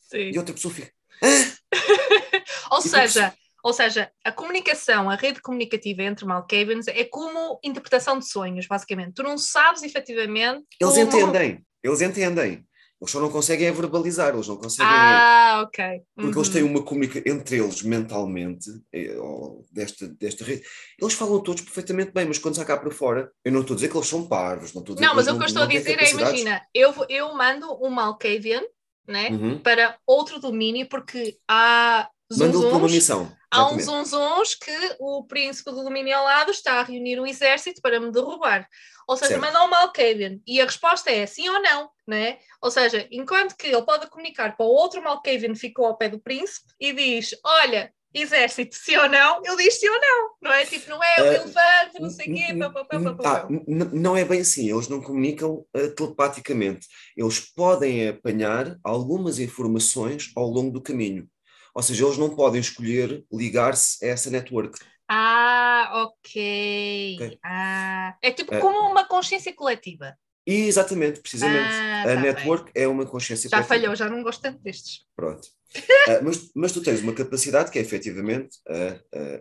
Sim. 0.00 0.30
e 0.32 0.38
outra 0.38 0.54
pessoa 0.54 0.72
fica. 0.74 0.92
"Ah!" 1.22 1.28
Ou 2.72 2.78
E 2.78 2.82
seja, 2.82 3.34
ou 3.62 3.72
seja, 3.72 4.10
a 4.24 4.30
comunicação, 4.30 5.08
a 5.10 5.16
rede 5.16 5.40
comunicativa 5.40 6.02
entre 6.02 6.24
Malkavens 6.26 6.86
é 6.88 7.04
como 7.04 7.58
interpretação 7.64 8.18
de 8.18 8.28
sonhos, 8.28 8.66
basicamente. 8.66 9.14
Tu 9.14 9.22
não 9.22 9.36
sabes 9.38 9.82
efetivamente. 9.82 10.66
Eles 10.80 10.94
como- 10.94 11.06
entendem, 11.06 11.66
eles 11.82 12.00
entendem. 12.00 12.64
Eles 13.00 13.12
só 13.12 13.20
não 13.20 13.30
conseguem 13.30 13.70
verbalizar, 13.70 14.34
eles 14.34 14.48
não 14.48 14.56
conseguem. 14.56 14.90
Ah, 14.92 15.62
ok. 15.64 16.02
porque 16.16 16.36
eles 16.36 16.48
Uhum. 16.48 16.52
têm 16.54 16.62
uma 16.64 16.82
comunicação 16.82 17.22
entre 17.32 17.56
eles 17.58 17.82
mentalmente, 17.82 18.68
eh, 18.92 19.16
desta, 19.70 20.08
desta 20.08 20.44
rede. 20.44 20.62
Eles 21.00 21.14
falam 21.14 21.40
todos 21.40 21.62
perfeitamente 21.62 22.10
bem, 22.12 22.26
mas 22.26 22.38
quando 22.38 22.54
está 22.54 22.64
cá 22.64 22.76
para 22.76 22.90
fora, 22.90 23.30
eu 23.44 23.52
não 23.52 23.60
estou 23.60 23.74
a 23.74 23.76
dizer 23.76 23.88
que 23.88 23.96
eles 23.96 24.08
são 24.08 24.26
parvos, 24.26 24.72
não 24.74 24.80
estou 24.82 24.94
a 24.94 24.96
dizer 24.96 25.06
Não, 25.06 25.14
mas 25.14 25.28
o 25.28 25.36
que 25.36 25.42
eu 25.42 25.46
estou 25.46 25.62
a 25.62 25.66
dizer 25.66 25.96
é, 25.98 26.10
imagina, 26.10 26.60
eu, 26.74 26.92
eu 27.08 27.32
mando 27.34 27.72
um 27.84 27.88
Malkavian, 27.88 28.62
né, 29.06 29.28
Uhum. 29.30 29.58
para 29.60 29.96
outro 30.06 30.40
domínio, 30.40 30.88
porque 30.88 31.38
há 31.48 32.08
Manda-lo 32.36 32.68
para 32.68 32.76
uma 32.78 32.88
missão. 32.88 33.32
há 33.50 33.64
uns 33.70 33.78
exatamente. 33.82 34.08
zunzuns 34.10 34.54
que 34.54 34.96
o 34.98 35.24
príncipe 35.24 35.70
do 35.70 35.82
domínio 35.84 36.14
ao 36.16 36.24
lado 36.24 36.50
está 36.50 36.80
a 36.80 36.82
reunir 36.82 37.18
um 37.20 37.26
exército 37.26 37.80
para 37.80 37.98
me 38.00 38.10
derrubar. 38.12 38.68
Ou 39.08 39.16
seja, 39.16 39.38
Certo. 39.38 39.42
manda 39.46 39.64
um 39.64 39.68
Malkavian. 39.70 40.38
E 40.46 40.60
a 40.60 40.66
resposta 40.66 41.10
é 41.10 41.26
sim 41.26 41.48
ou 41.48 41.62
não, 41.62 41.90
né? 42.06 42.38
Ou 42.62 42.70
seja, 42.70 43.08
enquanto 43.10 43.56
que 43.56 43.66
ele 43.68 43.82
pode 43.82 44.08
comunicar 44.08 44.56
para 44.56 44.66
o 44.66 44.68
outro 44.70 45.02
Malkavian 45.02 45.54
que 45.54 45.58
ficou 45.60 45.86
ao 45.86 45.96
pé 45.98 46.08
do 46.10 46.20
príncipe 46.20 46.66
e 46.78 46.92
diz, 46.92 47.30
olha, 47.44 47.92
exército, 48.14 48.76
sim 48.76 48.96
ou 48.96 49.08
não, 49.08 49.42
ele 49.44 49.56
diz 49.64 49.80
sim 49.80 49.88
ou 49.88 50.00
não, 50.00 50.30
não 50.42 50.52
é? 50.52 50.66
Tipo, 50.66 50.90
não 50.90 51.02
é 51.02 51.22
o 51.24 51.24
Ah, 51.24 51.34
elefante, 51.34 52.00
não 52.00 52.10
sei 52.10 52.28
o 52.28 52.30
quê, 52.32 52.54
pá, 52.54 53.12
pá, 53.22 53.46
n- 53.50 53.90
não 53.92 54.16
é 54.16 54.24
bem 54.24 54.40
assim, 54.40 54.70
eles 54.70 54.88
não 54.88 55.00
comunicam 55.02 55.64
eh, 55.74 55.88
telepaticamente. 55.88 56.86
Eles 57.16 57.40
podem 57.40 58.08
apanhar 58.08 58.78
algumas 58.84 59.38
informações 59.38 60.30
ao 60.36 60.46
longo 60.48 60.70
do 60.72 60.82
caminho. 60.82 61.28
Ou 61.74 61.82
seja, 61.82 62.04
eles 62.04 62.18
não 62.18 62.34
podem 62.34 62.60
escolher 62.60 63.24
ligar-se 63.32 64.04
a 64.04 64.08
essa 64.08 64.30
network. 64.30 64.78
Ah, 65.08 65.90
ok. 66.04 67.16
Ok. 67.20 67.38
Ah, 67.42 68.16
é 68.22 68.30
tipo 68.30 68.54
É. 68.54 68.60
como 68.60 68.78
uma 68.90 69.06
consciência 69.06 69.54
coletiva. 69.54 70.14
E 70.46 70.66
exatamente, 70.66 71.20
precisamente. 71.20 71.74
Ah, 71.74 72.02
a 72.02 72.04
tá 72.06 72.14
bem. 72.14 72.22
network 72.22 72.72
é 72.74 72.88
uma 72.88 73.04
consciência 73.04 73.50
Já 73.50 73.56
coletiva. 73.58 73.74
falhou, 73.74 73.96
já 73.96 74.08
não 74.08 74.22
gosto 74.22 74.40
tanto 74.40 74.58
destes. 74.62 75.00
Pronto. 75.14 75.46
Ah, 76.08 76.20
mas, 76.22 76.50
mas 76.54 76.72
tu 76.72 76.82
tens 76.82 77.00
uma 77.02 77.12
capacidade 77.12 77.70
que 77.70 77.78
é 77.78 77.82
efetivamente 77.82 78.56
a, 78.66 78.74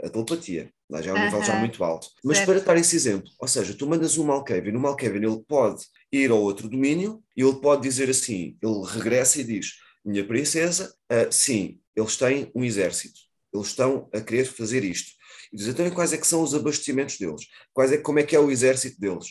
a, 0.03 0.07
a 0.07 0.09
telepatia. 0.09 0.69
Lá 0.89 1.01
já 1.01 1.11
é 1.11 1.13
um 1.13 1.23
nível 1.23 1.41
já 1.43 1.55
muito 1.55 1.81
alto. 1.83 2.07
Mas 2.23 2.37
Certo. 2.37 2.49
para 2.49 2.59
dar 2.61 2.77
esse 2.77 2.95
exemplo, 2.95 3.29
ou 3.39 3.47
seja, 3.47 3.73
tu 3.73 3.87
mandas 3.87 4.17
um 4.17 4.25
Malkavian, 4.25 4.75
o 4.75 4.79
Malkavian 4.81 5.21
ele 5.29 5.43
pode 5.47 5.85
ir 6.11 6.29
ao 6.31 6.41
outro 6.41 6.67
domínio 6.69 7.23
e 7.35 7.41
ele 7.41 7.55
pode 7.61 7.83
dizer 7.83 8.09
assim, 8.09 8.57
ele 8.61 8.83
regressa 8.85 9.39
e 9.39 9.43
diz, 9.45 9.75
minha 10.03 10.25
princesa, 10.27 10.93
ah, 11.09 11.31
sim, 11.31 11.79
eles 11.95 12.17
têm 12.17 12.51
um 12.53 12.63
exército, 12.65 13.19
eles 13.53 13.67
estão 13.67 14.09
a 14.13 14.19
querer 14.19 14.45
fazer 14.45 14.83
isto. 14.83 15.11
E 15.53 15.57
diz, 15.57 15.67
então 15.67 15.89
quais 15.91 16.13
é 16.13 16.17
que 16.17 16.27
são 16.27 16.41
os 16.41 16.53
abastecimentos 16.53 17.17
deles? 17.17 17.45
Quais 17.73 17.91
é, 17.91 17.97
como 17.97 18.19
é 18.19 18.23
que 18.23 18.35
é 18.35 18.39
o 18.39 18.51
exército 18.51 18.99
deles? 18.99 19.27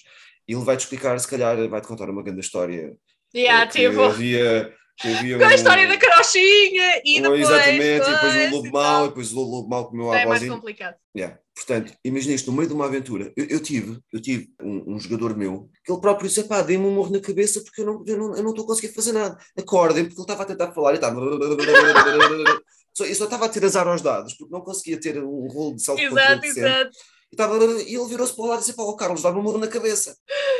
E 0.49 0.55
ele 0.55 0.65
vai-te 0.65 0.81
explicar, 0.81 1.19
se 1.19 1.29
calhar, 1.29 1.69
vai-te 1.69 1.89
contar 1.89 2.09
uma 2.09 2.23
grande 2.23 2.41
história 2.41 2.97
Yeah, 3.35 3.65
eh, 3.65 3.67
que 3.67 3.89
tipo, 3.89 4.03
havia, 4.03 4.73
que 4.99 5.09
havia 5.09 5.37
com 5.39 5.45
a 5.45 5.49
um- 5.49 5.51
história 5.51 5.87
da 5.89 5.97
carochinha 5.97 7.03
e 7.05 7.21
depois. 7.21 7.41
exatamente, 7.41 8.09
e 8.09 8.13
depois 8.13 8.35
o 8.53 8.57
lobo 8.57 8.71
mau, 8.73 9.05
e 9.05 9.09
depois 9.09 9.33
o 9.33 9.41
lobo 9.41 9.69
mau 9.69 9.91
comeu 9.91 10.13
a 10.13 10.21
É 10.21 10.27
mais 10.27 10.49
complicado. 10.49 10.97
Yeah. 11.17 11.39
Portanto, 11.55 11.95
imagina 12.05 12.35
isto, 12.35 12.51
no 12.51 12.57
meio 12.57 12.69
de 12.69 12.75
uma 12.75 12.85
aventura, 12.85 13.33
eu, 13.37 13.47
eu 13.47 13.61
tive, 13.61 13.99
eu 14.13 14.21
tive 14.21 14.51
um, 14.63 14.95
um 14.95 15.01
jogador 15.01 15.37
meu, 15.37 15.71
que 15.85 15.91
ele 15.91 16.01
próprio 16.01 16.29
disse, 16.29 16.45
pá, 16.45 16.61
dei-me 16.63 16.85
um 16.85 16.95
morro 16.95 17.11
na 17.13 17.21
cabeça 17.21 17.63
porque 17.63 17.81
eu 17.81 17.87
não 17.87 18.01
estou 18.03 18.15
eu 18.15 18.19
não, 18.19 18.37
eu 18.37 18.43
não 18.43 18.51
a 18.53 18.67
conseguir 18.67 18.93
fazer 18.93 19.13
nada. 19.13 19.39
Acordem, 19.59 20.05
porque 20.05 20.17
ele 20.17 20.23
estava 20.23 20.43
a 20.43 20.47
tentar 20.47 20.73
falar 20.73 20.93
e 20.93 20.95
estava... 20.97 21.19
Eu 23.05 23.15
só 23.15 23.25
estava 23.25 23.47
a 23.47 23.49
ter 23.49 23.65
azar 23.65 23.87
aos 23.87 24.03
dados, 24.03 24.35
porque 24.35 24.53
não 24.53 24.61
conseguia 24.63 24.99
ter 24.99 25.23
um 25.23 25.47
rolo 25.49 25.77
de 25.77 25.83
self-control 25.83 26.19
Exato, 26.19 26.47
exato. 26.47 26.97
E, 27.31 27.35
estava, 27.35 27.65
e 27.83 27.95
ele 27.95 28.09
virou-se 28.09 28.35
para 28.35 28.45
o 28.45 28.47
lado 28.47 28.59
e 28.59 28.61
disse, 28.61 28.77
pá, 28.77 28.83
o 28.83 28.97
Carlos, 28.97 29.23
dá-me 29.23 29.39
um 29.39 29.43
morro 29.43 29.59
na 29.59 29.69
cabeça. 29.69 30.17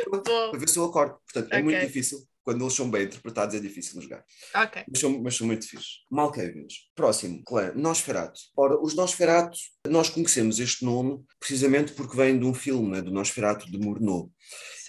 Para 0.09 0.59
ver 0.59 0.69
se 0.69 0.77
eu 0.77 0.85
acordo. 0.85 1.17
Portanto, 1.31 1.53
é 1.53 1.61
muito 1.61 1.79
difícil. 1.79 2.19
Quando 2.43 2.63
eles 2.63 2.73
são 2.73 2.89
bem 2.89 3.03
interpretados, 3.03 3.55
é 3.55 3.59
difícil 3.59 4.01
jogar. 4.01 4.23
ok. 4.55 4.83
Mas 4.89 4.99
são, 5.01 5.21
mas 5.21 5.35
são 5.35 5.45
muito 5.45 5.67
fixos. 5.67 6.05
Malkavians. 6.09 6.75
Próximo, 6.95 7.43
clã, 7.45 7.73
Nosferatu. 7.75 8.39
Ora, 8.55 8.79
os 8.81 8.95
Nosferatu, 8.95 9.57
nós 9.85 10.09
conhecemos 10.09 10.57
este 10.57 10.85
nome 10.85 11.19
precisamente 11.41 11.91
porque 11.91 12.15
vem 12.15 12.39
de 12.39 12.45
um 12.45 12.53
filme, 12.53 12.89
né, 12.89 13.01
do 13.01 13.11
Nosferatu 13.11 13.69
de 13.69 13.77
Murnau. 13.77 14.31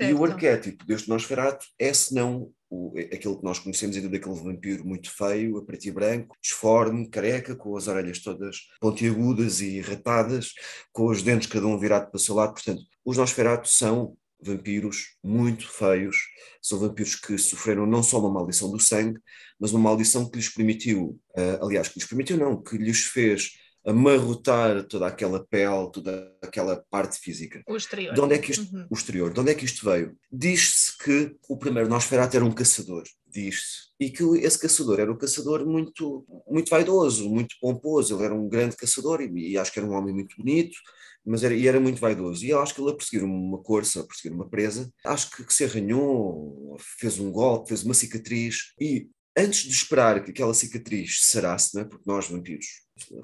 E 0.01 0.13
o 0.13 0.19
Certo. 0.19 0.25
arquétipo 0.25 0.87
deste 0.87 1.09
Nosferatu 1.09 1.67
é, 1.77 1.93
senão, 1.93 2.53
o, 2.71 2.93
aquele 2.99 3.37
que 3.37 3.45
nós 3.45 3.59
conhecemos 3.59 3.97
ainda 3.97 4.09
daquele 4.09 4.35
vampiro 4.35 4.85
muito 4.87 5.11
feio, 5.11 5.59
a 5.59 5.65
preto 5.65 5.87
e 5.87 5.91
branco, 5.91 6.37
disforme, 6.43 7.09
careca, 7.09 7.57
com 7.57 7.77
as 7.77 7.89
orelhas 7.89 8.19
todas 8.21 8.69
pontiagudas 8.81 9.61
e 9.61 9.81
ratadas, 9.81 10.53
com 10.93 11.07
os 11.07 11.23
dentes 11.23 11.49
cada 11.49 11.67
um 11.67 11.79
virado 11.79 12.11
para 12.11 12.17
o 12.17 12.21
seu 12.21 12.35
lado. 12.35 12.53
Portanto, 12.53 12.83
os 13.05 13.17
Nosferatu 13.17 13.69
são 13.69 14.17
vampiros 14.41 15.17
muito 15.23 15.69
feios, 15.69 16.17
são 16.63 16.79
vampiros 16.79 17.17
que 17.17 17.37
sofreram 17.39 17.87
não 17.87 18.03
só 18.03 18.21
uma 18.21 18.31
maldição 18.31 18.71
do 18.71 18.79
sangue, 18.79 19.19
mas 19.59 19.73
uma 19.73 19.81
maldição 19.81 20.29
que 20.29 20.37
lhes 20.37 20.49
permitiu, 20.49 21.19
ah, 21.37 21.59
aliás, 21.63 21.89
que 21.89 21.99
lhes 21.99 22.09
permitiu 22.09 22.37
não, 22.37 22.63
que 22.63 22.77
lhes 22.77 23.05
fez 23.05 23.53
amarrotar 23.87 24.85
toda 24.85 25.07
aquela 25.07 25.45
pele, 25.45 25.91
toda 25.93 26.37
aquela 26.43 26.85
parte 26.91 27.19
física. 27.19 27.63
O 27.67 27.77
exterior. 27.77 28.15
De 28.15 28.21
onde 28.21 28.35
é 28.35 28.39
que 28.39 28.53
isto, 28.53 28.75
Uhum. 28.75 28.87
o 28.91 28.95
exterior, 28.95 29.33
de 29.33 29.41
onde 29.41 29.51
é 29.51 29.55
que 29.55 29.65
isto 29.65 29.85
veio? 29.85 30.17
Diz-se 30.31 30.97
que 30.99 31.37
o 31.49 31.57
primeiro 31.57 31.89
Nosferatu 31.89 32.37
era 32.37 32.45
um 32.45 32.53
caçador, 32.53 33.05
diz-se, 33.27 33.89
e 33.99 34.11
que 34.11 34.23
esse 34.39 34.59
caçador 34.59 35.01
era 35.01 35.11
um 35.13 35.17
caçador 35.17 35.65
muito, 35.67 36.25
muito 36.47 36.71
vaidoso, 36.71 37.29
muito 37.29 37.57
pomposo, 37.61 38.15
ele 38.15 38.25
era 38.25 38.35
um 38.35 38.49
grande 38.49 38.77
caçador 38.77 39.21
e, 39.21 39.53
e 39.53 39.59
acho 39.59 39.73
que 39.73 39.79
era 39.79 39.89
um 39.89 39.95
homem 39.95 40.15
muito 40.15 40.37
bonito, 40.37 40.77
mas 41.25 41.43
era, 41.43 41.55
e 41.55 41.67
era 41.67 41.79
muito 41.81 42.01
vaidoso. 42.01 42.45
E 42.45 42.51
eu 42.51 42.61
acho 42.61 42.75
que 42.75 42.81
ele 42.81 42.91
a 42.91 42.95
perseguir 42.95 43.25
uma 43.25 43.59
corça, 43.59 44.01
a 44.01 44.05
perseguir 44.07 44.33
uma 44.35 44.49
presa, 44.49 44.91
acho 45.05 45.31
que, 45.31 45.45
que 45.45 45.53
se 45.53 45.65
arranhou, 45.65 46.77
fez 46.99 47.19
um 47.19 47.31
golpe, 47.31 47.69
fez 47.69 47.83
uma 47.85 47.95
cicatriz 47.95 48.73
e 48.81 49.09
antes 49.39 49.63
de 49.63 49.71
esperar 49.71 50.23
que 50.23 50.31
aquela 50.31 50.53
cicatriz 50.53 51.21
sarasse, 51.23 51.77
né, 51.77 51.85
porque 51.85 52.05
nós 52.07 52.29
vampiros 52.29 52.67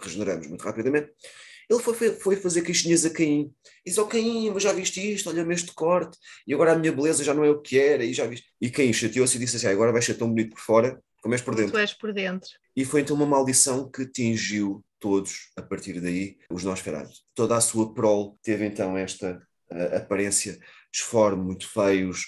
regeneramos 0.01 0.47
muito 0.47 0.63
rapidamente, 0.63 1.11
ele 1.69 1.81
foi, 1.81 1.95
foi, 1.95 2.37
fazer 2.37 2.63
queixinhas 2.63 3.05
a 3.05 3.11
Caim. 3.11 3.51
E 3.85 3.91
diz, 3.91 3.99
ó 3.99 4.05
Caim, 4.05 4.51
mas 4.51 4.63
já 4.63 4.73
viste 4.73 5.01
isto? 5.01 5.31
Olha-me 5.31 5.55
este 5.55 5.73
corte. 5.73 6.19
E 6.47 6.53
agora 6.53 6.73
a 6.73 6.79
minha 6.79 6.93
beleza 6.93 7.25
já 7.25 7.33
não 7.33 7.43
é 7.43 7.51
o 7.51 7.61
que 7.61 7.79
era. 7.79 8.05
E 8.05 8.13
já 8.13 8.27
viste. 8.27 8.47
E 8.61 8.71
Caim 8.71 8.93
chateou-se 8.93 9.37
e 9.37 9.41
disse 9.41 9.57
assim, 9.57 9.67
"Ah, 9.69 9.71
agora 9.71 9.91
vais 9.91 10.05
ser 10.05 10.15
tão 10.15 10.29
bonito 10.29 10.51
por 10.51 10.61
fora 10.61 11.03
como 11.25 11.35
és 11.35 11.41
por 11.41 11.55
dentro. 11.55 11.73
Tu 11.73 11.79
és 11.79 11.95
por 11.95 12.13
dentro. 12.13 12.51
E 12.77 12.85
foi 12.85 13.01
então 13.01 13.17
uma 13.17 13.25
maldição 13.25 13.91
que 13.91 14.03
atingiu 14.03 14.85
todos, 15.01 15.51
a 15.57 15.63
partir 15.63 15.99
daí, 15.99 16.37
os 16.51 16.65
Nosferatu. 16.65 17.15
Toda 17.35 17.57
a 17.57 17.63
sua 17.63 17.95
prole 17.95 18.33
teve 18.43 18.67
então 18.67 18.95
esta 18.95 19.43
uh, 19.73 19.97
aparência 19.97 20.59
disforme, 20.93 21.43
muito 21.43 21.67
feios, 21.67 22.27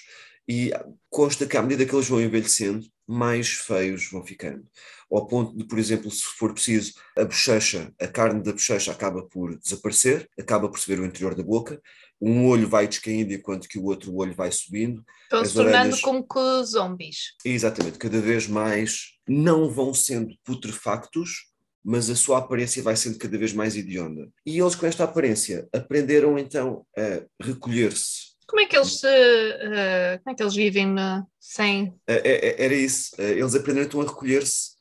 e 0.49 0.71
consta 1.11 1.45
que 1.45 1.55
à 1.55 1.61
medida 1.61 1.85
que 1.85 1.93
eles 1.93 2.09
vão 2.09 2.19
envelhecendo, 2.19 2.87
mais 3.07 3.49
feios 3.49 4.09
vão 4.11 4.23
ficando. 4.23 4.65
Ao 5.09 5.25
ponto 5.25 5.55
de, 5.57 5.63
por 5.63 5.79
exemplo, 5.79 6.11
se 6.11 6.23
for 6.23 6.53
preciso, 6.53 6.93
a 7.17 7.23
bochecha, 7.23 7.93
a 7.99 8.07
carne 8.07 8.43
da 8.43 8.51
bochecha 8.51 8.91
acaba 8.91 9.23
por 9.23 9.57
desaparecer, 9.57 10.29
acaba 10.37 10.67
por 10.69 10.77
se 10.79 10.87
ver 10.87 10.99
o 10.99 11.05
interior 11.05 11.33
da 11.33 11.43
boca, 11.43 11.81
um 12.19 12.45
olho 12.47 12.67
vai 12.67 12.87
descaindo 12.87 13.31
enquanto 13.33 13.67
que 13.69 13.79
o 13.79 13.85
outro 13.85 14.13
olho 14.15 14.33
vai 14.33 14.51
subindo, 14.51 15.05
Estão 15.23 15.45
se 15.45 15.53
tornando 15.53 15.99
como 16.01 16.27
que 16.27 16.63
zombies. 16.65 17.35
exatamente, 17.45 17.97
cada 17.97 18.19
vez 18.19 18.47
mais 18.47 19.13
não 19.27 19.69
vão 19.69 19.93
sendo 19.93 20.35
putrefactos, 20.43 21.47
mas 21.83 22.09
a 22.09 22.15
sua 22.15 22.39
aparência 22.39 22.83
vai 22.83 22.97
sendo 22.97 23.17
cada 23.17 23.37
vez 23.37 23.53
mais 23.53 23.77
hedionda. 23.77 24.27
E 24.45 24.59
eles, 24.59 24.75
com 24.75 24.85
esta 24.85 25.05
aparência, 25.05 25.69
aprenderam 25.71 26.37
então 26.37 26.85
a 26.97 27.23
recolher-se. 27.41 28.35
Como 28.47 28.61
é 28.61 28.65
que 28.65 28.77
eles, 28.77 28.99
se, 28.99 29.07
uh, 29.07 30.19
como 30.23 30.33
é 30.33 30.35
que 30.35 30.43
eles 30.43 30.55
vivem 30.55 30.87
na, 30.87 31.25
sem. 31.39 31.93
É, 32.07 32.15
é, 32.15 32.65
era 32.65 32.73
isso. 32.73 33.13
Uh, 33.17 33.21
eles 33.23 33.53
aprenderam 33.53 33.87
então 33.87 34.01
a 34.01 34.05
recolher-se 34.05 34.77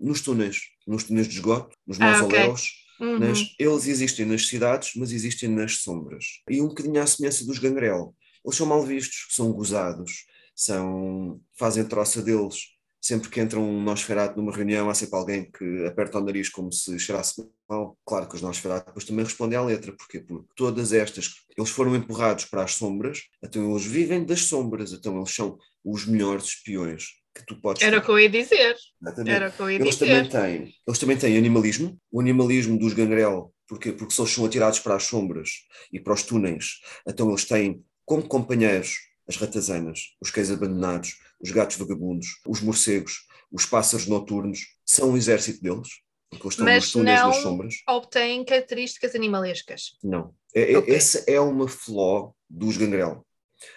nos 0.00 0.20
túneis, 0.20 0.60
nos 0.86 1.04
túneis 1.04 1.26
de 1.26 1.34
esgoto, 1.34 1.76
nos 1.86 1.98
mausoléus. 1.98 2.40
Ah, 2.40 2.52
okay. 2.52 2.84
Uhum. 3.00 3.18
Nas, 3.18 3.38
eles 3.58 3.86
existem 3.88 4.24
nas 4.24 4.46
cidades, 4.46 4.92
mas 4.94 5.10
existem 5.10 5.48
nas 5.48 5.78
sombras. 5.78 6.24
E 6.48 6.60
um 6.62 6.68
bocadinho 6.68 7.02
à 7.02 7.06
semelhança 7.06 7.44
dos 7.44 7.58
gangrel. 7.58 8.14
Eles 8.44 8.56
são 8.56 8.66
mal 8.66 8.82
vistos, 8.82 9.26
são 9.30 9.52
gozados, 9.52 10.26
são, 10.54 11.40
fazem 11.58 11.84
troça 11.84 12.22
deles. 12.22 12.73
Sempre 13.04 13.28
que 13.28 13.38
entra 13.38 13.60
um 13.60 13.82
Nosferatu 13.82 14.40
numa 14.40 14.50
reunião, 14.50 14.88
há 14.88 14.94
sempre 14.94 15.14
alguém 15.18 15.50
que 15.50 15.84
aperta 15.84 16.18
o 16.18 16.24
nariz 16.24 16.48
como 16.48 16.72
se 16.72 16.98
cheirasse 16.98 17.46
mal. 17.68 17.98
Claro 18.02 18.26
que 18.26 18.34
os 18.34 18.40
Nosferatu 18.40 18.86
depois 18.86 19.04
também 19.04 19.26
respondem 19.26 19.58
à 19.58 19.62
letra. 19.62 19.92
Porquê? 19.92 20.20
Porque 20.20 20.48
todas 20.56 20.90
estas, 20.90 21.34
eles 21.54 21.68
foram 21.68 21.94
empurrados 21.94 22.46
para 22.46 22.64
as 22.64 22.76
sombras, 22.76 23.24
então 23.42 23.70
eles 23.70 23.84
vivem 23.84 24.24
das 24.24 24.40
sombras, 24.46 24.94
então 24.94 25.18
eles 25.18 25.34
são 25.34 25.58
os 25.84 26.06
melhores 26.06 26.46
espiões 26.46 27.08
que 27.34 27.44
tu 27.44 27.60
podes 27.60 27.82
Era 27.82 27.98
o 27.98 28.02
que 28.02 28.08
eu 28.08 28.18
ia 28.18 28.30
dizer. 28.30 28.74
Exatamente. 29.02 29.36
Era 29.36 29.48
o 29.50 29.52
que 29.52 29.60
eu 29.60 29.70
ia 29.70 29.76
eles 29.80 29.98
dizer. 29.98 30.06
Também 30.06 30.30
têm, 30.30 30.74
eles 30.86 30.98
também 30.98 31.16
têm 31.18 31.36
animalismo, 31.36 32.00
o 32.10 32.20
animalismo 32.22 32.78
dos 32.78 32.94
gangrel, 32.94 33.52
porque, 33.68 33.92
porque 33.92 34.14
se 34.14 34.20
eles 34.22 34.32
são 34.32 34.46
atirados 34.46 34.78
para 34.78 34.96
as 34.96 35.02
sombras 35.02 35.50
e 35.92 36.00
para 36.00 36.14
os 36.14 36.22
túneis, 36.22 36.80
então 37.06 37.28
eles 37.28 37.44
têm 37.44 37.84
como 38.06 38.26
companheiros 38.26 38.96
as 39.28 39.36
ratazanas, 39.36 40.14
os 40.20 40.30
cães 40.30 40.50
abandonados, 40.50 41.18
os 41.40 41.50
gatos 41.50 41.76
vagabundos, 41.76 42.40
os 42.46 42.60
morcegos, 42.60 43.26
os 43.50 43.66
pássaros 43.66 44.06
noturnos, 44.06 44.60
são 44.84 45.12
o 45.12 45.16
exército 45.16 45.62
deles, 45.62 45.88
porque 46.30 46.46
eles 46.46 46.52
estão 46.54 46.64
Mas 46.66 46.84
nos 46.84 46.92
túneis 46.92 47.20
não 47.20 47.28
nas 47.28 47.36
sombras. 47.38 47.74
obtêm 47.88 48.44
características 48.44 49.14
animalescas. 49.14 49.96
Não. 50.02 50.34
É, 50.54 50.76
okay. 50.76 50.94
Essa 50.94 51.24
é 51.26 51.40
uma 51.40 51.68
flaw 51.68 52.34
dos 52.48 52.76
gangrel. 52.76 53.24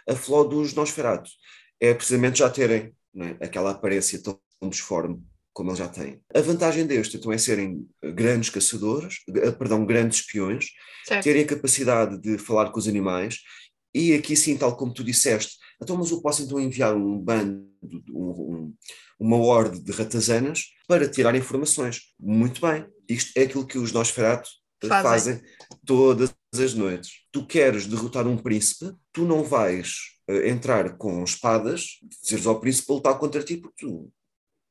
A 0.08 0.16
flaw 0.16 0.48
dos 0.48 0.74
Nosferatu 0.74 1.30
é 1.80 1.94
precisamente 1.94 2.40
já 2.40 2.50
terem 2.50 2.94
é? 3.16 3.46
aquela 3.46 3.72
aparência 3.72 4.22
tão 4.22 4.40
disforme 4.70 5.22
como 5.54 5.72
eles 5.72 5.80
já 5.80 5.88
têm. 5.88 6.22
A 6.36 6.40
vantagem 6.40 6.86
deste, 6.86 7.18
então, 7.18 7.32
é 7.32 7.38
serem 7.38 7.88
grandes 8.14 8.52
caçadores, 8.52 9.24
eh, 9.28 9.52
perdão, 9.52 9.84
grandes 9.84 10.20
espiões, 10.20 10.68
certo. 11.04 11.24
terem 11.24 11.44
a 11.44 11.48
capacidade 11.48 12.20
de 12.22 12.38
falar 12.38 12.70
com 12.70 12.78
os 12.78 12.88
animais 12.88 13.40
e 13.98 14.14
aqui 14.14 14.36
sim, 14.36 14.58
tal 14.58 14.76
como 14.76 14.94
tu 14.94 15.04
disseste, 15.04 15.58
então, 15.82 15.98
mas 15.98 16.12
eu 16.12 16.22
posso 16.22 16.44
então 16.44 16.60
enviar 16.60 16.96
um 16.96 17.20
bando, 17.20 17.68
um, 18.12 18.30
um, 18.30 18.76
uma 19.20 19.38
horde 19.38 19.80
de 19.80 19.92
ratazanas 19.92 20.66
para 20.88 21.10
tirar 21.10 21.36
informações. 21.36 22.02
Muito 22.20 22.62
bem. 22.62 22.86
Isto 23.08 23.38
é 23.38 23.44
aquilo 23.44 23.66
que 23.66 23.78
os 23.78 23.92
Nosferatu 23.92 24.50
fazem. 24.88 25.04
fazem 25.04 25.42
todas 25.86 26.34
as 26.54 26.74
noites. 26.74 27.12
Tu 27.32 27.46
queres 27.46 27.86
derrotar 27.86 28.28
um 28.28 28.38
príncipe, 28.38 28.92
tu 29.14 29.24
não 29.26 29.44
vais 29.44 29.98
uh, 30.30 30.46
entrar 30.48 30.98
com 30.98 31.24
espadas, 31.24 32.00
dizeres 32.22 32.48
ao 32.48 32.60
príncipe 32.60 32.92
lutar 32.92 33.18
contra 33.18 33.44
ti, 33.44 33.58
porque 33.58 33.86
tu 33.86 34.12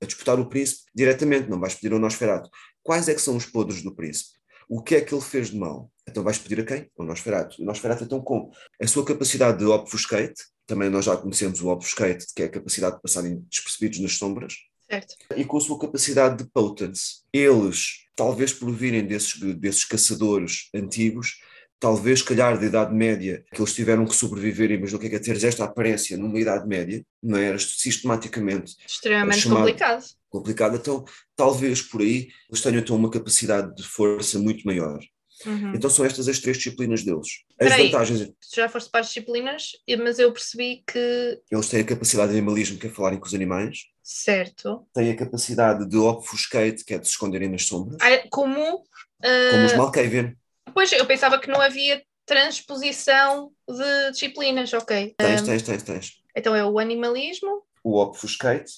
a 0.02 0.06
disputar 0.06 0.38
o 0.38 0.48
príncipe 0.48 0.82
diretamente, 0.94 1.48
não 1.48 1.58
vais 1.58 1.74
pedir 1.74 1.92
ao 1.92 1.98
Nosferatu. 1.98 2.50
Quais 2.82 3.08
é 3.08 3.14
que 3.14 3.20
são 3.20 3.36
os 3.36 3.46
podres 3.46 3.82
do 3.82 3.94
príncipe? 3.94 4.38
O 4.68 4.82
que 4.82 4.96
é 4.96 5.00
que 5.00 5.14
ele 5.14 5.22
fez 5.22 5.50
de 5.50 5.56
mal? 5.56 5.90
Então 6.16 6.24
vais 6.24 6.38
pedir 6.38 6.60
a 6.60 6.64
quem? 6.64 6.90
Ao 6.98 7.04
Nosferatu. 7.04 7.60
O 7.60 7.64
Nosferatu 7.66 8.04
então 8.04 8.22
com 8.22 8.50
a 8.82 8.86
sua 8.86 9.04
capacidade 9.04 9.58
de 9.58 9.66
obfuscate, 9.66 10.44
também 10.66 10.88
nós 10.88 11.04
já 11.04 11.14
conhecemos 11.14 11.60
o 11.60 11.68
obfuscate, 11.68 12.24
que 12.34 12.42
é 12.42 12.46
a 12.46 12.48
capacidade 12.48 12.96
de 12.96 13.02
passarem 13.02 13.44
despercebidos 13.50 13.98
nas 13.98 14.14
sombras, 14.14 14.54
certo. 14.88 15.14
e 15.36 15.44
com 15.44 15.58
a 15.58 15.60
sua 15.60 15.78
capacidade 15.78 16.42
de 16.42 16.50
potence. 16.50 17.20
Eles, 17.30 18.06
talvez 18.16 18.50
por 18.50 18.72
virem 18.72 19.04
desses, 19.06 19.38
desses 19.58 19.84
caçadores 19.84 20.70
antigos, 20.74 21.38
talvez, 21.78 22.22
calhar, 22.22 22.58
da 22.58 22.64
Idade 22.64 22.94
Média, 22.94 23.44
que 23.52 23.60
eles 23.60 23.74
tiveram 23.74 24.06
que 24.06 24.16
sobreviver, 24.16 24.70
imagina 24.70 24.96
o 24.96 25.00
que 25.00 25.08
é 25.08 25.10
que 25.10 25.16
é 25.16 25.20
teres 25.20 25.44
esta 25.44 25.64
aparência 25.64 26.16
numa 26.16 26.40
Idade 26.40 26.66
Média, 26.66 27.04
não 27.22 27.36
era 27.38 27.58
sistematicamente 27.58 28.74
extremamente 28.88 29.40
chamado, 29.40 29.58
complicado. 29.58 30.04
Complicado, 30.30 30.76
então 30.76 31.04
talvez 31.36 31.82
por 31.82 32.00
aí 32.00 32.28
eles 32.48 32.62
tenham 32.62 32.78
então 32.78 32.96
uma 32.96 33.10
capacidade 33.10 33.74
de 33.74 33.82
força 33.82 34.38
muito 34.38 34.64
maior. 34.64 34.98
Uhum. 35.44 35.74
Então 35.74 35.90
são 35.90 36.04
estas 36.04 36.28
as 36.28 36.38
três 36.38 36.56
disciplinas 36.56 37.02
deles. 37.02 37.44
As 37.60 37.68
Peraí, 37.68 37.90
vantagens. 37.90 38.32
Já 38.54 38.68
foste 38.68 38.90
para 38.90 39.00
as 39.00 39.08
disciplinas, 39.08 39.72
mas 39.98 40.18
eu 40.18 40.32
percebi 40.32 40.82
que. 40.86 41.40
Eles 41.50 41.68
têm 41.68 41.80
a 41.80 41.84
capacidade 41.84 42.32
de 42.32 42.38
animalismo, 42.38 42.78
que 42.78 42.86
é 42.86 42.90
falarem 42.90 43.18
com 43.18 43.26
os 43.26 43.34
animais. 43.34 43.80
Certo. 44.02 44.86
Têm 44.94 45.10
a 45.10 45.16
capacidade 45.16 45.88
de 45.88 45.96
obfuscate, 45.96 46.84
que 46.84 46.94
é 46.94 46.98
de 46.98 47.06
se 47.06 47.12
esconderem 47.12 47.48
nas 47.48 47.66
sombras. 47.66 47.98
Ah, 48.00 48.26
como. 48.30 48.76
Uh... 48.76 49.50
Como 49.50 49.66
os 49.66 49.74
Malkavian. 49.74 50.34
Pois, 50.72 50.92
eu 50.92 51.06
pensava 51.06 51.38
que 51.38 51.48
não 51.48 51.60
havia 51.60 52.02
transposição 52.24 53.52
de 53.68 54.10
disciplinas, 54.10 54.72
ok. 54.72 55.14
Tens, 55.16 55.42
um, 55.42 55.44
tens, 55.44 55.62
tens, 55.62 55.82
tens. 55.82 56.12
Então 56.36 56.54
é 56.54 56.64
o 56.64 56.78
animalismo. 56.78 57.62
O 57.82 57.98
obfuscate. 57.98 58.72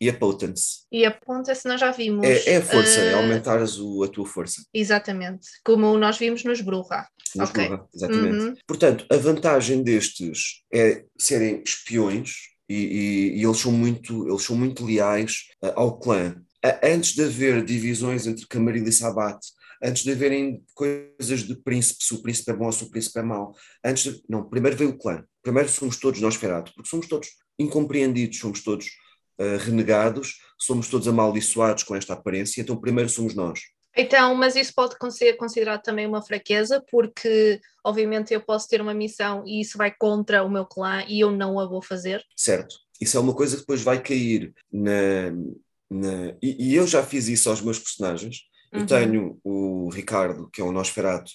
E 0.00 0.08
a 0.08 0.16
potence. 0.16 0.86
E 0.92 1.04
a 1.04 1.10
potence 1.10 1.66
nós 1.66 1.80
já 1.80 1.90
vimos. 1.90 2.24
É, 2.26 2.54
é 2.54 2.56
a 2.58 2.62
força, 2.62 3.00
uh, 3.00 3.04
é 3.04 3.14
aumentares 3.14 3.78
o, 3.78 4.02
a 4.04 4.08
tua 4.08 4.26
força. 4.26 4.62
Exatamente. 4.72 5.48
Como 5.64 5.96
nós 5.98 6.18
vimos 6.18 6.44
nos 6.44 6.60
Bruja. 6.60 7.06
Nos 7.34 7.50
okay. 7.50 7.68
Bruja, 7.68 7.84
exatamente. 7.94 8.44
Uhum. 8.44 8.54
Portanto, 8.66 9.06
a 9.10 9.16
vantagem 9.16 9.82
destes 9.82 10.62
é 10.72 11.04
serem 11.18 11.62
espiões 11.64 12.34
e, 12.68 12.74
e, 12.74 13.38
e, 13.38 13.44
eles, 13.44 13.58
são 13.58 13.72
muito, 13.72 14.28
eles 14.28 14.42
são 14.42 14.56
muito 14.56 14.84
leais 14.84 15.48
uh, 15.62 15.72
ao 15.76 15.98
clã. 15.98 16.36
Uh, 16.64 16.78
antes 16.82 17.14
de 17.14 17.22
haver 17.22 17.64
divisões 17.64 18.26
entre 18.26 18.46
Camarilla 18.46 18.88
e 18.88 18.92
Sabat, 18.92 19.38
antes 19.82 20.02
de 20.02 20.12
haverem 20.12 20.62
coisas 20.74 21.40
de 21.40 21.54
príncipe, 21.56 22.04
se 22.04 22.14
o 22.14 22.22
príncipe 22.22 22.50
é 22.50 22.54
bom 22.54 22.66
ou 22.66 22.72
se 22.72 22.84
o 22.84 22.90
príncipe 22.90 23.18
é 23.18 23.22
mau. 23.22 23.54
Antes 23.84 24.04
de, 24.04 24.22
não, 24.28 24.48
primeiro 24.48 24.76
veio 24.76 24.90
o 24.90 24.98
clã. 24.98 25.24
Primeiro 25.42 25.68
somos 25.68 25.96
todos 25.96 26.20
nós 26.20 26.34
ferados, 26.34 26.72
porque 26.72 26.88
somos 26.88 27.06
todos 27.06 27.28
incompreendidos, 27.58 28.38
somos 28.38 28.62
todos 28.62 28.86
uh, 29.38 29.56
renegados, 29.58 30.40
somos 30.58 30.88
todos 30.88 31.08
amaldiçoados 31.08 31.82
com 31.82 31.94
esta 31.94 32.12
aparência, 32.12 32.60
então 32.60 32.76
primeiro 32.76 33.08
somos 33.10 33.34
nós. 33.34 33.60
Então, 33.96 34.34
mas 34.34 34.56
isso 34.56 34.74
pode 34.74 34.94
ser 35.16 35.34
considerado 35.38 35.82
também 35.82 36.06
uma 36.06 36.20
fraqueza, 36.20 36.84
porque 36.90 37.60
obviamente 37.82 38.34
eu 38.34 38.40
posso 38.42 38.68
ter 38.68 38.80
uma 38.80 38.92
missão 38.92 39.42
e 39.46 39.60
isso 39.60 39.78
vai 39.78 39.90
contra 39.90 40.44
o 40.44 40.50
meu 40.50 40.66
clã 40.66 41.02
e 41.08 41.20
eu 41.20 41.30
não 41.30 41.58
a 41.58 41.66
vou 41.66 41.80
fazer. 41.80 42.22
Certo. 42.36 42.76
Isso 43.00 43.16
é 43.16 43.20
uma 43.20 43.34
coisa 43.34 43.56
que 43.56 43.62
depois 43.62 43.82
vai 43.82 44.02
cair 44.02 44.52
na. 44.70 45.30
na 45.90 46.34
e, 46.42 46.70
e 46.70 46.74
eu 46.74 46.86
já 46.86 47.02
fiz 47.02 47.28
isso 47.28 47.48
aos 47.48 47.62
meus 47.62 47.78
personagens 47.78 48.40
eu 48.72 48.80
uhum. 48.80 48.86
tenho 48.86 49.40
o 49.44 49.88
Ricardo, 49.90 50.48
que 50.50 50.60
é 50.60 50.64
o 50.64 50.72
Nosferatu, 50.72 51.30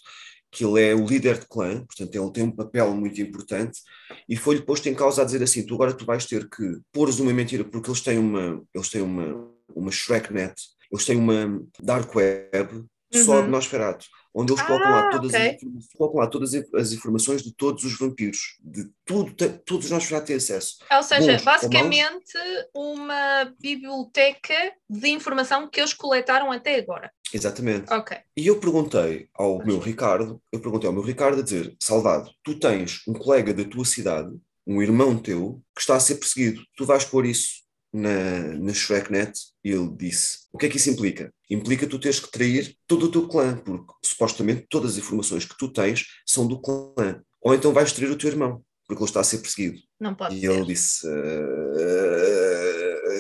que 0.52 0.66
ele 0.66 0.82
é 0.82 0.94
o 0.94 1.06
líder 1.06 1.40
de 1.40 1.48
clã, 1.48 1.86
portanto 1.86 2.14
ele 2.14 2.32
tem 2.32 2.44
um 2.44 2.52
papel 2.52 2.94
muito 2.94 3.22
importante, 3.22 3.80
e 4.28 4.36
foi-lhe 4.36 4.62
posto 4.62 4.90
em 4.90 4.94
causa 4.94 5.22
a 5.22 5.26
dizer 5.26 5.42
assim, 5.42 5.66
tu 5.66 5.76
agora 5.76 5.94
tu 5.94 6.06
vais 6.06 6.26
ter 6.26 6.50
que 6.50 6.80
pôres 6.92 7.20
uma 7.20 7.34
mentira, 7.34 7.64
porque 7.64 7.90
eles 7.90 8.02
têm 8.02 8.18
uma, 8.18 8.62
eles 8.74 8.90
têm 8.90 9.02
uma, 9.02 9.50
uma 9.74 9.92
ShrekNet, 9.92 10.54
eles 10.92 11.06
têm 11.06 11.18
uma 11.18 11.64
Dark 11.80 12.14
Web 12.14 12.74
uhum. 12.74 13.26
só 13.26 13.42
de 13.42 13.48
Nosferatu 13.48 14.06
onde 14.34 14.54
eles 14.54 14.64
ah, 14.64 14.68
colocam, 14.68 14.92
lá 14.92 15.10
todas 15.10 15.32
okay. 15.32 15.48
as, 15.50 15.94
colocam 15.94 16.20
lá 16.20 16.28
todas 16.28 16.54
as 16.54 16.92
informações 16.92 17.44
de 17.44 17.54
todos 17.54 17.84
os 17.84 17.98
vampiros, 17.98 18.58
de 18.64 18.90
tudo, 19.06 19.34
todos 19.66 19.90
nós 19.90 20.04
já 20.04 20.22
têm 20.22 20.38
acesso. 20.38 20.78
Ou 20.92 21.04
seja, 21.04 21.34
Bons, 21.34 21.44
basicamente 21.44 22.38
uma 22.74 23.54
biblioteca 23.60 24.74
de 24.90 25.10
informação 25.10 25.70
que 25.70 25.80
eles 25.80 25.94
coletaram 25.94 26.52
até 26.52 26.76
agora. 26.76 27.12
Exatamente. 27.34 27.92
Ok. 27.92 28.18
E 28.36 28.48
eu 28.48 28.60
perguntei 28.60 29.28
ao 29.34 29.64
meu 29.66 29.80
Ricardo, 29.80 30.42
eu 30.52 30.60
perguntei 30.60 30.88
ao 30.88 30.94
meu 30.94 31.04
Ricardo 31.04 31.40
a 31.40 31.44
dizer, 31.44 31.76
Salvado, 31.80 32.30
tu 32.44 32.60
tens 32.60 33.02
um 33.08 33.14
colega 33.14 33.54
da 33.54 33.64
tua 33.64 33.86
cidade, 33.86 34.30
um 34.68 34.82
irmão 34.82 35.18
teu, 35.18 35.62
que 35.76 35.82
está 35.82 35.96
a 35.96 36.00
ser 36.00 36.16
perseguido, 36.16 36.62
tu 36.78 36.86
vais 36.86 37.04
pôr 37.06 37.26
isso 37.26 37.62
na, 37.94 38.56
na 38.58 38.74
ShrekNet 38.74 39.34
e 39.64 39.72
ele 39.72 39.90
disse: 39.98 40.40
O 40.54 40.58
que 40.58 40.66
é 40.66 40.70
que 40.70 40.78
isso 40.78 40.90
implica? 40.90 41.34
Implica 41.50 41.88
tu 41.88 42.00
teres 42.00 42.20
que 42.20 42.32
trair 42.32 42.76
todo 42.88 43.08
o 43.08 43.12
teu 43.12 43.28
clã, 43.28 43.58
porque 43.58 43.92
supostamente 44.06 44.66
todas 44.70 44.92
as 44.92 44.98
informações 44.98 45.46
que 45.46 45.58
tu 45.58 45.68
tens 45.72 46.06
são 46.26 46.48
do 46.48 46.60
clã. 46.62 47.22
Ou 47.42 47.54
então 47.56 47.74
vais 47.74 47.92
trair 47.92 48.10
o 48.12 48.18
teu 48.18 48.30
irmão, 48.30 48.62
porque 48.88 49.02
ele 49.04 49.10
está 49.10 49.20
a 49.20 49.24
ser 49.26 49.40
perseguido. 49.40 49.80
Não 50.00 50.14
pode 50.16 50.36
E 50.38 50.42
ser. 50.42 50.52
ele 50.52 50.66
disse: 50.66 51.06
uh, 51.08 51.12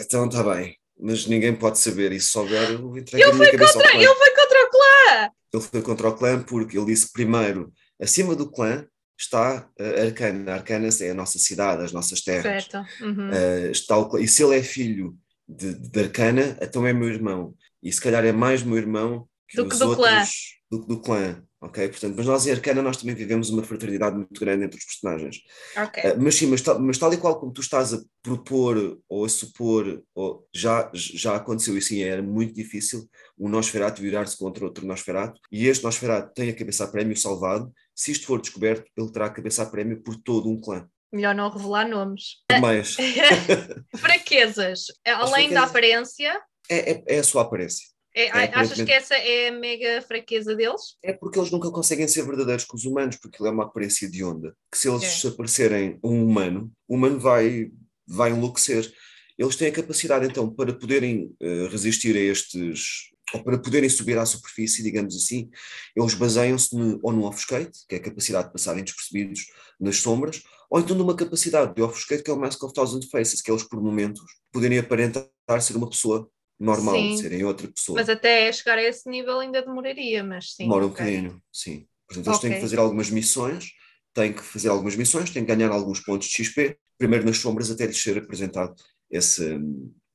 Então 0.01 0.25
está 0.27 0.43
bem, 0.43 0.77
mas 1.01 1.25
ninguém 1.25 1.53
pode 1.55 1.79
saber. 1.79 2.11
E 2.11 2.19
se 2.19 2.29
souber, 2.29 2.71
eu 2.71 2.97
entrego 2.97 3.23
ele 3.23 3.31
a 3.31 3.33
minha 3.33 3.51
cabeça 3.51 3.73
contra, 3.73 3.89
ao 3.89 3.93
clã. 3.93 4.03
Ele 4.03 4.15
foi 4.15 4.35
contra 4.35 4.63
o 4.63 4.69
clã! 4.69 5.29
Ele 5.53 5.63
foi 5.63 5.81
contra 5.81 6.09
o 6.09 6.15
clã 6.15 6.43
porque 6.43 6.77
ele 6.77 6.85
disse 6.85 7.11
primeiro, 7.11 7.73
acima 7.99 8.35
do 8.35 8.49
clã, 8.49 8.85
está 9.17 9.67
uh, 9.79 10.01
Arcana. 10.05 10.53
Arcana 10.53 10.89
é 11.01 11.09
a 11.09 11.13
nossa 11.13 11.39
cidade, 11.39 11.83
as 11.83 11.91
nossas 11.91 12.21
terras. 12.21 12.65
Certo. 12.65 12.77
Uhum. 13.03 13.29
Uh, 13.29 13.71
está 13.71 13.97
o, 13.97 14.17
e 14.17 14.27
se 14.27 14.43
ele 14.43 14.57
é 14.57 14.63
filho 14.63 15.17
de, 15.47 15.73
de 15.73 15.99
Arcana, 15.99 16.57
então 16.61 16.85
é 16.85 16.93
meu 16.93 17.09
irmão. 17.09 17.55
E 17.81 17.91
se 17.91 17.99
calhar 17.99 18.23
é 18.23 18.31
mais 18.31 18.63
meu 18.63 18.77
irmão 18.77 19.27
que 19.47 19.57
do 19.57 19.63
os 19.63 19.73
que 19.73 19.79
do 19.79 19.89
outros. 19.89 20.07
Clã. 20.07 20.23
Do, 20.71 20.79
do 20.79 20.99
clã, 21.01 21.43
ok? 21.59 21.89
Portanto, 21.89 22.15
mas 22.15 22.25
nós 22.25 22.47
em 22.47 22.51
Arcana 22.51 22.81
nós 22.81 22.95
também 22.95 23.13
vivemos 23.13 23.49
uma 23.49 23.61
fraternidade 23.61 24.15
muito 24.15 24.39
grande 24.39 24.63
entre 24.63 24.79
os 24.79 24.85
personagens. 24.85 25.41
Ok. 25.75 26.03
Uh, 26.03 26.15
mas 26.17 26.35
sim, 26.35 26.47
mas 26.47 26.61
tal, 26.61 26.79
mas 26.79 26.97
tal 26.97 27.13
e 27.13 27.17
qual 27.17 27.37
como 27.37 27.51
tu 27.51 27.59
estás 27.59 27.93
a 27.93 27.99
propor 28.23 28.97
ou 29.09 29.25
a 29.25 29.29
supor, 29.29 30.01
ou 30.15 30.47
já, 30.55 30.89
já 30.93 31.35
aconteceu 31.35 31.77
e 31.77 31.81
sim, 31.81 32.01
era 32.01 32.23
muito 32.23 32.53
difícil 32.53 33.07
um 33.37 33.49
Nosferatu 33.49 34.01
virar-se 34.01 34.37
contra 34.37 34.63
outro 34.63 34.85
Nosferatu, 34.85 35.39
e 35.51 35.67
este 35.67 35.83
Nosferatu 35.83 36.33
tem 36.33 36.49
a 36.49 36.55
cabeça 36.55 36.85
a 36.85 36.87
prémio 36.87 37.17
salvado, 37.17 37.71
se 37.93 38.11
isto 38.11 38.25
for 38.25 38.39
descoberto, 38.39 38.89
ele 38.95 39.11
terá 39.11 39.25
a 39.25 39.29
cabeça 39.29 39.63
a 39.63 39.65
prémio 39.65 40.01
por 40.01 40.15
todo 40.15 40.49
um 40.49 40.59
clã. 40.59 40.87
Melhor 41.13 41.35
não 41.35 41.49
revelar 41.49 41.89
nomes. 41.89 42.37
Mas 42.61 42.95
Fraquezas. 43.97 44.85
Além 45.05 45.49
da 45.49 45.63
aparência, 45.63 46.41
é, 46.69 46.91
é, 46.93 47.03
é 47.05 47.19
a 47.19 47.23
sua 47.23 47.41
aparência. 47.41 47.90
É- 48.13 48.25
É, 48.25 48.53
achas 48.55 48.81
que 48.81 48.91
essa 48.91 49.15
é 49.15 49.49
a 49.49 49.51
mega 49.51 50.01
fraqueza 50.01 50.55
deles? 50.55 50.97
É 51.03 51.13
porque 51.13 51.39
eles 51.39 51.51
nunca 51.51 51.71
conseguem 51.71 52.07
ser 52.07 52.23
verdadeiros 52.25 52.65
com 52.65 52.75
os 52.77 52.85
humanos, 52.85 53.15
porque 53.17 53.41
ele 53.41 53.49
é 53.49 53.51
uma 53.51 53.63
aparência 53.65 54.09
de 54.09 54.23
onda. 54.23 54.55
Que 54.71 54.77
se 54.77 54.89
eles 54.89 55.23
É. 55.23 55.27
aparecerem 55.27 55.99
um 56.03 56.25
humano, 56.25 56.71
o 56.87 56.95
humano 56.95 57.19
vai, 57.19 57.71
vai 58.07 58.31
enlouquecer. 58.31 58.91
Eles 59.37 59.55
têm 59.55 59.69
a 59.69 59.71
capacidade, 59.71 60.25
então, 60.27 60.49
para 60.53 60.73
poderem 60.73 61.33
eh, 61.41 61.67
resistir 61.71 62.15
a 62.15 62.19
estes, 62.19 63.09
ou 63.33 63.43
para 63.43 63.57
poderem 63.57 63.89
subir 63.89 64.17
à 64.17 64.25
superfície, 64.25 64.83
digamos 64.83 65.15
assim, 65.15 65.49
eles 65.95 66.13
baseiam-se 66.13 66.75
ou 67.01 67.11
no 67.13 67.23
offscape, 67.23 67.71
que 67.87 67.95
é 67.95 67.97
a 67.97 68.01
capacidade 68.01 68.47
de 68.47 68.53
passarem 68.53 68.83
despercebidos 68.83 69.45
nas 69.79 69.97
sombras, 69.97 70.43
ou 70.69 70.79
então 70.79 70.95
numa 70.97 71.15
capacidade 71.15 71.73
de 71.73 71.81
offscape, 71.81 72.23
que 72.23 72.29
é 72.29 72.33
o 72.33 72.37
Mask 72.39 72.61
of 72.61 72.73
Thousand 72.73 73.01
Faces, 73.09 73.41
que 73.41 73.49
eles, 73.49 73.63
por 73.63 73.81
momentos, 73.81 74.21
poderem 74.51 74.77
aparentar 74.79 75.25
ser 75.61 75.75
uma 75.77 75.89
pessoa 75.89 76.29
normal, 76.61 76.95
Sim. 76.95 77.17
serem 77.17 77.43
outra 77.43 77.67
pessoa. 77.67 77.99
Mas 77.99 78.07
até 78.09 78.51
chegar 78.53 78.77
a 78.77 78.83
esse 78.83 79.09
nível 79.09 79.39
ainda 79.39 79.61
demoraria, 79.61 80.23
mas 80.23 80.53
sim. 80.53 80.63
Demora 80.63 80.85
um 80.85 80.89
bocadinho, 80.89 81.41
sim. 81.51 81.87
Portanto, 82.07 82.27
eles 82.27 82.39
têm 82.39 82.49
Ok. 82.49 82.55
que 82.57 82.61
fazer 82.61 82.79
algumas 82.79 83.09
missões, 83.09 83.71
têm 84.13 84.33
que 84.33 84.41
fazer 84.43 84.69
algumas 84.69 84.95
missões, 84.95 85.29
têm 85.31 85.45
que 85.45 85.55
ganhar 85.55 85.71
alguns 85.71 85.99
pontos 86.01 86.27
de 86.27 86.43
XP, 86.43 86.77
primeiro 86.97 87.25
nas 87.25 87.37
sombras, 87.37 87.71
até 87.71 87.85
lhes 87.85 88.01
ser 88.01 88.17
apresentado 88.17 88.75
esse, 89.09 89.59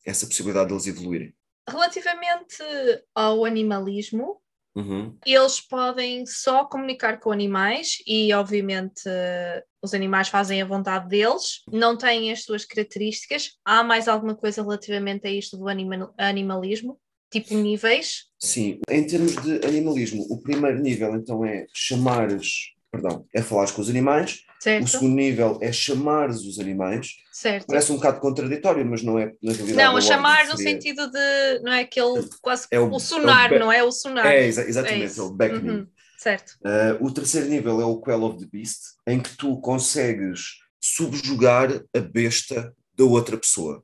essa 0.05 0.27
possibilidade 0.27 0.69
de 0.69 0.75
eles 0.75 0.87
evoluírem. 0.87 1.35
Relativamente 1.69 2.63
ao 3.15 3.45
animalismo, 3.45 4.41
Uhum. 4.77 5.17
eles 5.25 5.59
podem 5.61 6.27
só 6.27 6.67
comunicar 6.67 7.19
com 7.19 7.33
animais 7.33 7.97
e, 8.07 8.31
obviamente, 8.35 9.03
os 9.83 9.95
animais 9.95 10.29
fazem 10.29 10.61
a 10.61 10.67
vontade 10.67 11.09
deles, 11.09 11.63
não 11.73 11.97
têm 11.97 12.31
as 12.31 12.43
suas 12.45 12.65
características. 12.67 13.53
Há 13.65 13.83
mais 13.83 14.07
alguma 14.07 14.35
coisa 14.37 14.63
relativamente 14.63 15.27
a 15.27 15.31
isto 15.31 15.57
do 15.57 15.67
anima- 15.67 16.13
animalismo? 16.19 17.01
Tipo 17.31 17.55
níveis? 17.55 18.27
Sim, 18.39 18.79
em 18.89 19.05
termos 19.07 19.35
de 19.43 19.67
animalismo, 19.67 20.25
o 20.31 20.41
primeiro 20.41 20.79
nível 20.81 21.17
então 21.17 21.45
é 21.45 21.67
chamares, 21.75 22.73
perdão, 23.01 23.25
é 23.35 23.43
falares 23.43 23.71
com 23.71 23.81
os 23.83 23.89
animais, 23.91 24.41
o 24.59 24.63
Certo? 24.63 24.89
segundo 24.89 25.15
nível 25.15 25.59
é 25.63 25.71
chamares 25.73 26.41
os 26.41 26.59
animais. 26.59 27.09
Certo. 27.33 27.67
Parece 27.67 27.93
um 27.93 27.97
bocado 27.97 28.21
contraditório, 28.21 28.85
mas 28.85 29.03
não 29.03 29.19
é 29.19 29.27
na 29.43 29.53
realidade. 29.53 29.75
Não, 29.77 29.97
a 29.97 30.01
chamar 30.01 30.47
no 30.49 30.57
seria- 30.57 30.73
sentido 30.73 31.11
de, 31.11 31.61
não 31.63 31.73
é 31.73 31.81
aquele 31.83 32.27
quase 32.43 32.67
É 32.71 32.81
o- 32.81 32.91
o 32.91 32.99
sonar, 32.99 33.53
é 33.53 33.57
o 33.57 33.59
não 33.61 33.71
é? 33.73 33.83
O 33.85 33.93
sonar. 33.93 34.27
É, 34.27 34.47
exa- 34.47 34.67
exatamente, 34.69 35.03
é, 35.03 35.07
isso. 35.07 35.25
o 35.27 35.31
beckoning. 35.35 35.69
Uhum, 35.71 35.87
Certo. 36.19 36.53
Uh, 36.65 37.05
o 37.05 37.11
terceiro 37.13 37.47
nível 37.49 37.81
é 37.81 37.85
o 37.85 38.01
Quell 38.01 38.23
of 38.25 38.39
the 38.39 38.47
Beast, 38.51 38.81
em 39.07 39.21
que 39.21 39.37
tu 39.37 39.61
consegues 39.61 40.55
subjugar 40.81 41.71
a 41.95 42.01
besta 42.01 42.73
da 42.97 43.05
outra 43.05 43.37
pessoa. 43.37 43.83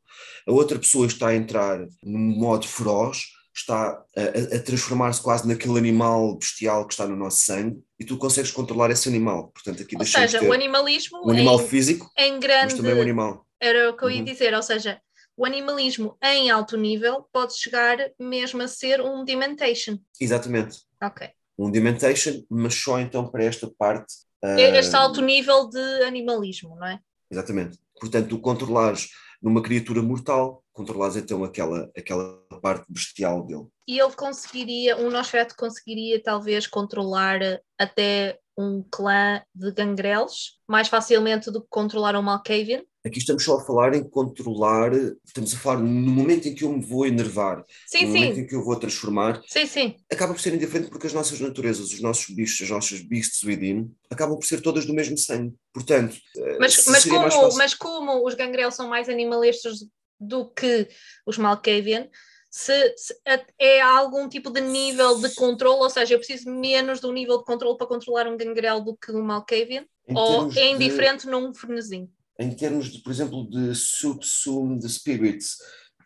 A 0.49 0.53
outra 0.53 0.79
pessoa 0.79 1.07
está 1.07 1.29
a 1.29 1.35
entrar 1.37 1.85
num 2.03 2.19
modo 2.19 2.67
feroz, 2.67 3.25
está 3.55 4.03
a, 4.17 4.57
a- 4.57 4.59
transformar-se 4.61 5.21
quase 5.23 5.47
naquele 5.47 5.79
animal 5.79 6.37
bestial 6.37 6.87
que 6.87 6.95
está 6.95 7.07
no 7.07 7.17
nosso 7.17 7.41
sangue, 7.41 7.81
e 7.99 8.05
tu 8.05 8.17
consegues 8.17 8.51
controlar 8.51 8.91
esse 8.91 9.09
animal. 9.09 9.49
Portanto, 9.53 9.83
aqui 9.83 9.97
Ou 9.99 10.05
seja, 10.07 10.39
ter 10.41 10.49
o 10.49 10.53
animalismo 10.53 11.23
um 11.27 11.31
animal 11.31 11.61
em, 11.61 11.67
físico, 11.69 12.11
em 12.19 12.33
mas 12.33 12.41
grande. 12.41 12.77
também 12.77 12.95
um 12.95 13.03
animal. 13.03 13.47
Era 13.61 13.91
o 13.91 13.97
que 13.97 14.05
eu 14.05 14.11
ia 14.11 14.19
Uhum. 14.19 14.25
dizer, 14.25 14.55
ou 14.55 14.63
seja, 14.63 15.01
o 15.37 15.45
animalismo 15.47 16.17
em 16.23 16.51
alto 16.51 16.77
nível 16.77 17.27
pode 17.33 17.57
chegar 17.59 17.97
mesmo 18.19 18.61
a 18.63 18.69
ser 18.69 19.01
um 19.01 19.25
dementation. 19.25 19.99
Exatamente. 20.21 20.79
Ok. 21.03 21.29
Um 21.59 21.71
Dementation, 21.71 22.43
mas 22.51 22.75
só 22.75 22.99
então 22.99 23.31
para 23.31 23.45
esta 23.45 23.71
parte. 23.79 24.13
uh, 24.43 24.59
Este 24.59 24.97
alto 24.97 25.21
nível 25.21 25.69
de 25.69 25.79
animalismo, 26.05 26.75
não 26.77 26.87
é? 26.87 26.99
Exatamente. 27.31 27.79
Portanto, 28.01 28.29
tu 28.29 28.39
controlares 28.41 29.09
numa 29.43 29.63
criatura 29.63 30.03
mortal, 30.03 30.63
controlares 30.73 31.17
então 31.17 31.43
aquela, 31.43 31.91
aquela 31.97 32.39
parte 32.63 32.87
bestial 32.89 33.45
dele. 33.45 33.67
E 33.87 33.99
ele 34.01 34.13
conseguiria, 34.13 34.97
um 34.97 35.11
Nosferatu 35.11 35.57
conseguiria 35.57 36.23
talvez 36.23 36.67
controlar 36.67 37.41
até 37.79 38.39
um 38.57 38.85
clã 38.91 39.43
de 39.55 39.73
gangrelos 39.73 40.61
mais 40.69 40.89
facilmente 40.89 41.51
do 41.51 41.63
que 41.63 41.69
controlar 41.69 42.17
um 42.17 42.23
Malkavian. 42.23 42.83
Aqui 43.05 43.19
estamos 43.19 43.43
só 43.45 43.57
a 43.59 43.65
falar 43.65 43.95
em 43.95 44.09
controlar, 44.09 44.93
estamos 45.27 45.53
a 45.53 45.59
falar 45.59 45.81
no 45.81 46.11
momento 46.13 46.47
em 46.47 46.55
que 46.55 46.63
eu 46.63 46.73
me 46.73 46.85
vou 46.85 47.05
enervar, 47.05 47.65
Sim, 47.87 48.03
no 48.03 48.09
momento 48.13 48.35
sim, 48.35 48.41
em 48.43 48.47
que 48.47 48.55
eu 48.55 48.63
vou 48.63 48.77
transformar, 48.77 49.43
sim, 49.49 49.67
sim. 49.67 49.97
acaba 50.11 50.33
por 50.33 50.41
ser 50.41 50.55
indiferente 50.55 50.89
porque 50.89 51.09
as 51.09 51.13
nossas 51.13 51.41
naturezas, 51.41 51.93
os 51.93 52.01
nossos 52.01 52.33
bichos, 52.33 52.63
as 52.63 52.71
nossas 52.71 53.01
beasts 53.01 53.43
within, 53.43 53.91
acabam 54.09 54.39
por 54.39 54.47
ser 54.47 54.61
todas 54.61 54.87
do 54.87 54.95
mesmo 54.95 55.19
sangue. 55.19 55.53
Portanto, 55.73 56.17
eh, 56.37 56.57
Mas, 56.61 56.87
mas, 56.87 57.05
como, 57.05 57.23
fácil- 57.29 57.59
mas 57.59 57.75
como 57.75 58.25
os 58.25 58.35
gangrelos 58.35 58.75
são 58.77 58.89
mais 58.89 59.09
animalistas 59.09 59.79
do 60.21 60.49
que 60.51 60.87
os 61.27 61.37
Malkavian, 61.39 62.09
se, 62.49 62.95
se 62.97 63.17
é 63.59 63.81
algum 63.81 64.29
tipo 64.29 64.49
de 64.49 64.61
nível 64.61 65.19
de 65.19 65.35
controle, 65.35 65.81
ou 65.81 65.91
seja, 65.91 66.15
eu 66.15 66.19
preciso 66.19 66.49
menos 66.49 67.01
de 67.01 67.07
um 67.07 67.13
nível 67.13 67.39
de 67.39 67.45
controle 67.45 67.77
para 67.77 67.87
controlar 67.89 68.29
um 68.29 68.37
gangrel 68.37 68.81
do 68.81 68.97
que 68.97 69.11
um 69.11 69.23
Malkavian, 69.23 69.85
ou 70.15 70.43
é 70.43 70.55
de- 70.55 70.61
indiferente 70.61 71.27
num 71.27 71.53
frenesim. 71.53 72.09
Em 72.43 72.55
termos 72.55 72.91
de, 72.91 72.99
por 73.03 73.13
exemplo, 73.13 73.49
de 73.49 73.75
subsume 73.75 74.81
the 74.81 74.89
spirits, 74.89 75.57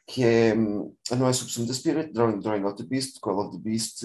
que 0.07 0.23
é, 0.23 0.55
não 0.55 1.29
é 1.29 1.33
subsume 1.33 1.67
the 1.67 1.73
spirit, 1.73 2.13
drawing, 2.13 2.39
drawing 2.39 2.63
out 2.63 2.81
the 2.81 2.89
beast, 2.89 3.19
call 3.21 3.41
of 3.41 3.57
the 3.57 3.63
beast, 3.63 4.05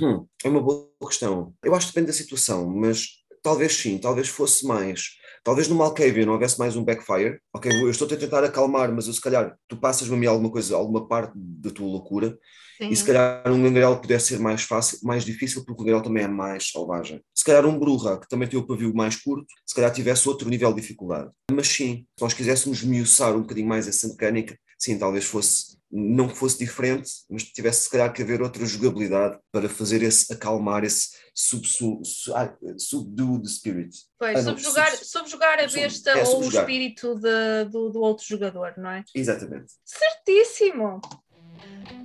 hum, 0.00 0.26
é 0.42 0.48
uma 0.48 0.62
boa 0.62 0.90
questão. 1.06 1.54
Eu 1.62 1.74
acho 1.74 1.86
que 1.86 1.92
depende 1.92 2.06
da 2.06 2.16
situação, 2.16 2.66
mas 2.68 3.08
talvez 3.42 3.74
sim, 3.74 3.98
talvez 3.98 4.28
fosse 4.28 4.66
mais, 4.66 5.16
talvez 5.44 5.68
no 5.68 5.76
Malkavian 5.76 6.24
não 6.24 6.32
houvesse 6.32 6.58
mais 6.58 6.74
um 6.74 6.82
backfire, 6.82 7.38
ok, 7.54 7.70
eu 7.70 7.90
estou 7.90 8.08
a 8.10 8.16
tentar 8.16 8.42
acalmar, 8.42 8.92
mas 8.92 9.06
eu 9.06 9.12
se 9.12 9.20
calhar, 9.20 9.56
tu 9.68 9.76
passas-me 9.76 10.14
a 10.14 10.18
mim 10.18 10.26
alguma 10.26 10.50
coisa, 10.50 10.74
alguma 10.74 11.06
parte 11.06 11.34
da 11.36 11.70
tua 11.70 11.86
loucura, 11.86 12.36
Sim. 12.78 12.88
e 12.88 12.96
se 12.96 13.04
calhar 13.04 13.42
um 13.52 13.62
gangrel 13.62 14.00
pudesse 14.00 14.28
ser 14.28 14.40
mais 14.40 14.62
fácil, 14.62 14.98
mais 15.02 15.24
difícil, 15.24 15.64
porque 15.64 15.82
o 15.82 15.84
gangrel 15.84 16.02
também 16.02 16.24
é 16.24 16.28
mais 16.28 16.70
selvagem. 16.70 17.20
Se 17.34 17.44
calhar 17.44 17.66
um 17.66 17.78
bruja, 17.78 18.18
que 18.18 18.28
também 18.28 18.48
tem 18.48 18.58
o 18.58 18.66
pavio 18.66 18.92
mais 18.94 19.16
curto, 19.16 19.46
se 19.66 19.74
calhar 19.74 19.92
tivesse 19.92 20.28
outro 20.28 20.48
nível 20.48 20.72
de 20.72 20.80
dificuldade. 20.80 21.30
Mas 21.52 21.68
sim, 21.68 22.06
se 22.16 22.22
nós 22.22 22.32
quiséssemos 22.32 22.82
miuçar 22.82 23.36
um 23.36 23.42
bocadinho 23.42 23.68
mais 23.68 23.86
essa 23.86 24.08
mecânica, 24.08 24.58
sim, 24.78 24.98
talvez 24.98 25.24
fosse, 25.24 25.76
não 25.96 26.28
fosse 26.28 26.58
diferente, 26.58 27.08
mas 27.30 27.44
tivesse 27.44 27.82
se 27.84 27.90
calhar 27.90 28.12
que 28.12 28.20
haver 28.20 28.42
outra 28.42 28.66
jogabilidade 28.66 29.38
para 29.52 29.68
fazer 29.68 30.02
esse, 30.02 30.32
acalmar 30.32 30.82
esse 30.82 31.10
subsu, 31.32 32.00
su, 32.04 32.34
ah, 32.34 32.52
subdue 32.76 33.40
the 33.40 33.48
spirit. 33.48 33.94
Pois, 34.18 34.38
Ah, 34.40 34.42
não, 34.42 34.58
subjugar, 34.58 34.90
sub- 34.96 35.04
subjugar 35.06 35.58
a 35.60 35.68
sub- 35.68 35.80
besta 35.80 36.10
é, 36.10 36.24
ou 36.24 36.42
o 36.42 36.48
espírito 36.48 37.14
de- 37.14 37.64
do, 37.70 37.90
do 37.90 38.00
outro 38.00 38.26
jogador, 38.26 38.74
não 38.76 38.90
é? 38.90 39.04
Exatamente. 39.14 39.72
Certíssimo! 39.84 41.00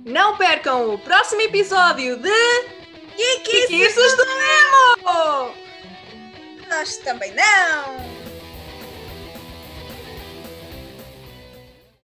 Não 0.04 0.36
percam 0.38 0.94
o 0.94 0.98
próximo 0.98 1.40
episódio 1.40 2.16
de 2.16 2.30
Geekices 3.16 4.16
do 4.16 4.24
Nemo! 4.24 5.54
Nós 6.68 6.96
também 6.98 7.34
não! 7.34 8.19